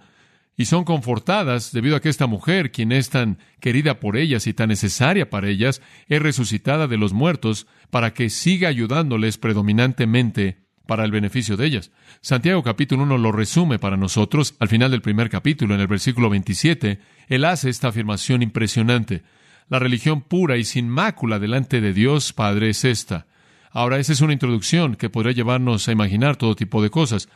y 0.56 0.66
son 0.66 0.84
confortadas 0.84 1.72
debido 1.72 1.96
a 1.96 2.00
que 2.00 2.08
esta 2.08 2.26
mujer, 2.26 2.72
quien 2.72 2.92
es 2.92 3.10
tan 3.10 3.38
querida 3.60 4.00
por 4.00 4.16
ellas 4.16 4.46
y 4.46 4.52
tan 4.52 4.68
necesaria 4.68 5.30
para 5.30 5.48
ellas, 5.48 5.82
es 6.08 6.20
resucitada 6.20 6.86
de 6.86 6.98
los 6.98 7.12
muertos 7.12 7.66
para 7.90 8.12
que 8.12 8.30
siga 8.30 8.68
ayudándoles 8.68 9.38
predominantemente 9.38 10.58
para 10.86 11.04
el 11.04 11.10
beneficio 11.10 11.56
de 11.56 11.66
ellas. 11.66 11.90
Santiago 12.20 12.62
capítulo 12.62 13.04
1 13.04 13.18
lo 13.18 13.32
resume 13.32 13.78
para 13.78 13.96
nosotros 13.96 14.54
al 14.58 14.68
final 14.68 14.90
del 14.90 15.00
primer 15.00 15.30
capítulo, 15.30 15.74
en 15.74 15.80
el 15.80 15.86
versículo 15.86 16.28
27, 16.28 17.00
él 17.28 17.44
hace 17.44 17.70
esta 17.70 17.88
afirmación 17.88 18.42
impresionante. 18.42 19.22
La 19.68 19.78
religión 19.78 20.20
pura 20.20 20.58
y 20.58 20.64
sin 20.64 20.88
mácula 20.88 21.38
delante 21.38 21.80
de 21.80 21.94
Dios 21.94 22.32
Padre 22.32 22.70
es 22.70 22.84
esta, 22.84 23.26
Ahora, 23.72 23.98
esa 23.98 24.12
es 24.12 24.20
una 24.20 24.34
introducción 24.34 24.96
que 24.96 25.08
podría 25.08 25.32
llevarnos 25.32 25.88
a 25.88 25.92
imaginar 25.92 26.36
todo 26.36 26.54
tipo 26.54 26.82
de 26.82 26.90
cosas. 26.90 27.28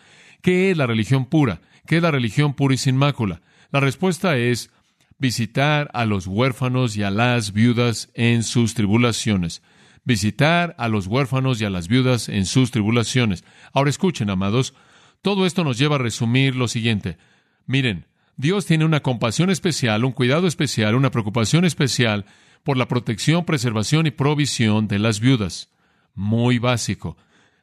¿Qué 0.42 0.70
es 0.70 0.76
la 0.76 0.86
religión 0.86 1.24
pura? 1.24 1.62
¿Qué 1.86 1.96
es 1.96 2.02
la 2.02 2.10
religión 2.10 2.54
pura 2.54 2.74
y 2.74 2.78
sin 2.78 2.96
mácula? 2.96 3.40
La 3.70 3.80
respuesta 3.80 4.36
es 4.36 4.70
visitar 5.18 5.90
a 5.94 6.04
los 6.04 6.26
huérfanos 6.26 6.96
y 6.96 7.02
a 7.02 7.10
las 7.10 7.52
viudas 7.52 8.10
en 8.14 8.42
sus 8.42 8.74
tribulaciones. 8.74 9.62
Visitar 10.04 10.74
a 10.78 10.88
los 10.88 11.06
huérfanos 11.06 11.60
y 11.60 11.64
a 11.64 11.70
las 11.70 11.88
viudas 11.88 12.28
en 12.28 12.46
sus 12.46 12.70
tribulaciones. 12.70 13.44
Ahora 13.72 13.90
escuchen, 13.90 14.30
amados, 14.30 14.74
todo 15.22 15.46
esto 15.46 15.64
nos 15.64 15.78
lleva 15.78 15.96
a 15.96 16.00
resumir 16.00 16.54
lo 16.54 16.68
siguiente. 16.68 17.18
Miren, 17.66 18.06
Dios 18.36 18.66
tiene 18.66 18.84
una 18.84 19.00
compasión 19.00 19.50
especial, 19.50 20.04
un 20.04 20.12
cuidado 20.12 20.46
especial, 20.46 20.94
una 20.94 21.10
preocupación 21.10 21.64
especial 21.64 22.26
por 22.62 22.76
la 22.76 22.86
protección, 22.86 23.44
preservación 23.44 24.06
y 24.06 24.10
provisión 24.10 24.88
de 24.88 24.98
las 24.98 25.20
viudas. 25.20 25.70
Muy 26.14 26.58
básico. 26.58 27.16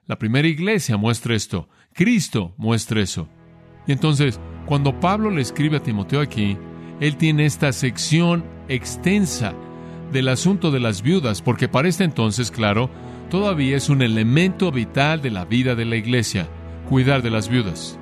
La 0.06 0.18
primera 0.18 0.48
iglesia 0.48 0.98
muestra 0.98 1.36
esto. 1.36 1.70
Cristo 1.94 2.54
muestra 2.58 3.02
eso. 3.02 3.30
Y 3.88 3.92
entonces, 3.92 4.40
cuando 4.66 5.00
Pablo 5.00 5.30
le 5.30 5.42
escribe 5.42 5.78
a 5.78 5.84
Timoteo 5.84 6.22
aquí, 6.22 6.58
él 7.00 7.18
tiene 7.18 7.46
esta 7.46 7.72
sección 7.74 8.46
extensa 8.68 9.54
del 10.12 10.30
asunto 10.30 10.72
de 10.72 10.80
las 10.80 11.02
viudas, 11.02 11.42
porque 11.42 11.68
para 11.68 11.88
este 11.88 12.04
entonces, 12.04 12.52
claro, 12.52 12.90
todavía 13.30 13.76
es 13.76 13.90
un 13.90 14.02
elemento 14.02 14.72
vital 14.72 15.22
de 15.22 15.32
la 15.32 15.46
vida 15.46 15.76
de 15.76 15.86
la 15.86 15.96
iglesia, 15.96 16.48
cuidar 16.88 17.22
de 17.22 17.32
las 17.32 17.50
viudas. 17.50 18.00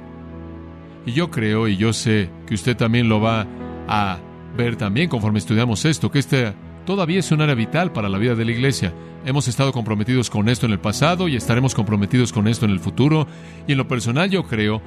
Y 1.05 1.13
yo 1.13 1.31
creo, 1.31 1.67
y 1.67 1.77
yo 1.77 1.93
sé 1.93 2.29
que 2.45 2.53
usted 2.53 2.77
también 2.77 3.09
lo 3.09 3.21
va 3.21 3.47
a 3.87 4.19
ver 4.55 4.75
también 4.75 5.09
conforme 5.09 5.39
estudiamos 5.39 5.85
esto, 5.85 6.11
que 6.11 6.19
este 6.19 6.53
todavía 6.85 7.19
es 7.19 7.31
un 7.31 7.41
área 7.41 7.55
vital 7.55 7.91
para 7.91 8.09
la 8.09 8.17
vida 8.17 8.35
de 8.35 8.45
la 8.45 8.51
iglesia. 8.51 8.93
Hemos 9.25 9.47
estado 9.47 9.71
comprometidos 9.71 10.29
con 10.29 10.49
esto 10.49 10.65
en 10.65 10.73
el 10.73 10.79
pasado 10.79 11.27
y 11.27 11.35
estaremos 11.35 11.73
comprometidos 11.73 12.33
con 12.33 12.47
esto 12.47 12.65
en 12.65 12.71
el 12.71 12.79
futuro. 12.79 13.27
Y 13.67 13.73
en 13.73 13.77
lo 13.77 13.87
personal 13.87 14.29
yo 14.29 14.43
creo 14.43 14.81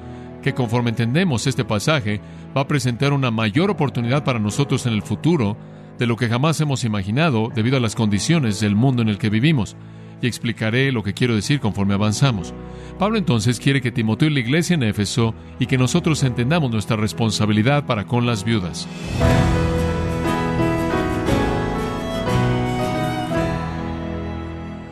que 0.45 0.53
conforme 0.53 0.91
entendemos 0.91 1.47
este 1.47 1.65
pasaje, 1.65 2.21
va 2.55 2.61
a 2.61 2.67
presentar 2.67 3.13
una 3.13 3.31
mayor 3.31 3.71
oportunidad 3.71 4.23
para 4.23 4.37
nosotros 4.37 4.85
en 4.85 4.93
el 4.93 5.01
futuro 5.01 5.57
de 5.97 6.05
lo 6.05 6.17
que 6.17 6.29
jamás 6.29 6.61
hemos 6.61 6.83
imaginado 6.83 7.49
debido 7.55 7.77
a 7.77 7.79
las 7.79 7.95
condiciones 7.95 8.59
del 8.59 8.75
mundo 8.75 9.01
en 9.01 9.09
el 9.09 9.17
que 9.17 9.31
vivimos. 9.31 9.75
Y 10.21 10.27
explicaré 10.27 10.91
lo 10.91 11.01
que 11.01 11.15
quiero 11.15 11.33
decir 11.33 11.59
conforme 11.59 11.95
avanzamos. 11.95 12.53
Pablo 12.99 13.17
entonces 13.17 13.59
quiere 13.59 13.81
que 13.81 13.91
Timoteo 13.91 14.29
y 14.29 14.35
la 14.35 14.39
iglesia 14.39 14.75
en 14.75 14.83
Éfeso 14.83 15.33
y 15.57 15.65
que 15.65 15.79
nosotros 15.79 16.21
entendamos 16.21 16.69
nuestra 16.69 16.95
responsabilidad 16.95 17.87
para 17.87 18.05
con 18.05 18.27
las 18.27 18.43
viudas. 18.43 18.87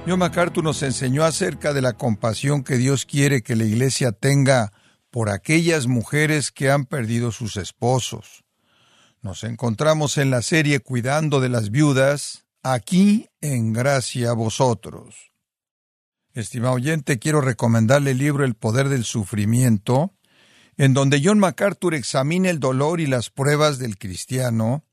John 0.07 0.17
MacArthur 0.17 0.63
nos 0.63 0.81
enseñó 0.81 1.23
acerca 1.25 1.73
de 1.73 1.83
la 1.83 1.93
compasión 1.93 2.63
que 2.63 2.77
Dios 2.77 3.05
quiere 3.05 3.43
que 3.43 3.55
la 3.55 3.65
iglesia 3.65 4.13
tenga 4.13 4.73
por 5.13 5.29
aquellas 5.29 5.85
mujeres 5.85 6.51
que 6.51 6.71
han 6.71 6.85
perdido 6.85 7.31
sus 7.31 7.55
esposos. 7.57 8.43
Nos 9.21 9.43
encontramos 9.43 10.17
en 10.17 10.31
la 10.31 10.41
serie 10.41 10.79
Cuidando 10.79 11.39
de 11.39 11.49
las 11.49 11.69
Viudas, 11.69 12.47
aquí 12.63 13.27
en 13.39 13.73
Gracia 13.73 14.31
a 14.31 14.33
Vosotros. 14.33 15.31
Estimado 16.33 16.73
oyente, 16.73 17.19
quiero 17.19 17.41
recomendarle 17.41 18.09
el 18.09 18.17
libro 18.17 18.43
El 18.43 18.55
Poder 18.55 18.89
del 18.89 19.03
Sufrimiento, 19.03 20.15
en 20.77 20.95
donde 20.95 21.21
John 21.23 21.37
MacArthur 21.37 21.93
examina 21.93 22.49
el 22.49 22.59
dolor 22.59 22.99
y 22.99 23.05
las 23.05 23.29
pruebas 23.29 23.77
del 23.77 23.99
cristiano, 23.99 24.83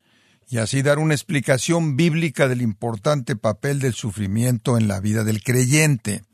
y 0.47 0.59
así 0.59 0.83
dar 0.83 0.99
una 0.99 1.15
explicación 1.15 1.97
bíblica 1.97 2.47
del 2.47 2.61
importante 2.61 3.37
papel 3.37 3.79
del 3.79 3.95
sufrimiento 3.95 4.77
en 4.77 4.87
la 4.87 5.01
vida 5.01 5.25
del 5.25 5.43
creyente. 5.43 6.25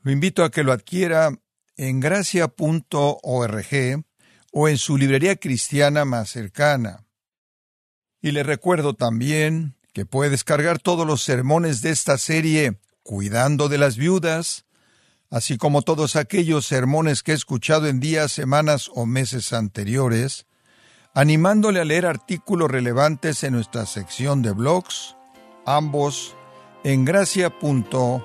Lo 0.00 0.10
invito 0.10 0.42
a 0.42 0.50
que 0.50 0.62
lo 0.62 0.72
adquiera 0.72 1.38
en 1.76 2.00
gracia.org 2.00 3.66
o 4.52 4.68
en 4.68 4.78
su 4.78 4.96
librería 4.96 5.36
cristiana 5.36 6.04
más 6.04 6.30
cercana. 6.30 7.04
Y 8.22 8.30
le 8.32 8.42
recuerdo 8.42 8.94
también 8.94 9.74
que 9.92 10.06
puede 10.06 10.30
descargar 10.30 10.78
todos 10.78 11.06
los 11.06 11.22
sermones 11.22 11.82
de 11.82 11.90
esta 11.90 12.18
serie 12.18 12.78
Cuidando 13.02 13.68
de 13.68 13.76
las 13.76 13.96
Viudas, 13.96 14.64
así 15.30 15.58
como 15.58 15.82
todos 15.82 16.16
aquellos 16.16 16.66
sermones 16.66 17.22
que 17.22 17.32
he 17.32 17.34
escuchado 17.34 17.86
en 17.86 18.00
días, 18.00 18.32
semanas 18.32 18.90
o 18.94 19.04
meses 19.04 19.52
anteriores, 19.52 20.46
animándole 21.12 21.80
a 21.80 21.84
leer 21.84 22.06
artículos 22.06 22.70
relevantes 22.70 23.44
en 23.44 23.52
nuestra 23.52 23.84
sección 23.86 24.42
de 24.42 24.52
blogs, 24.52 25.16
ambos 25.66 26.34
en 26.82 27.04
gracia.org. 27.04 28.24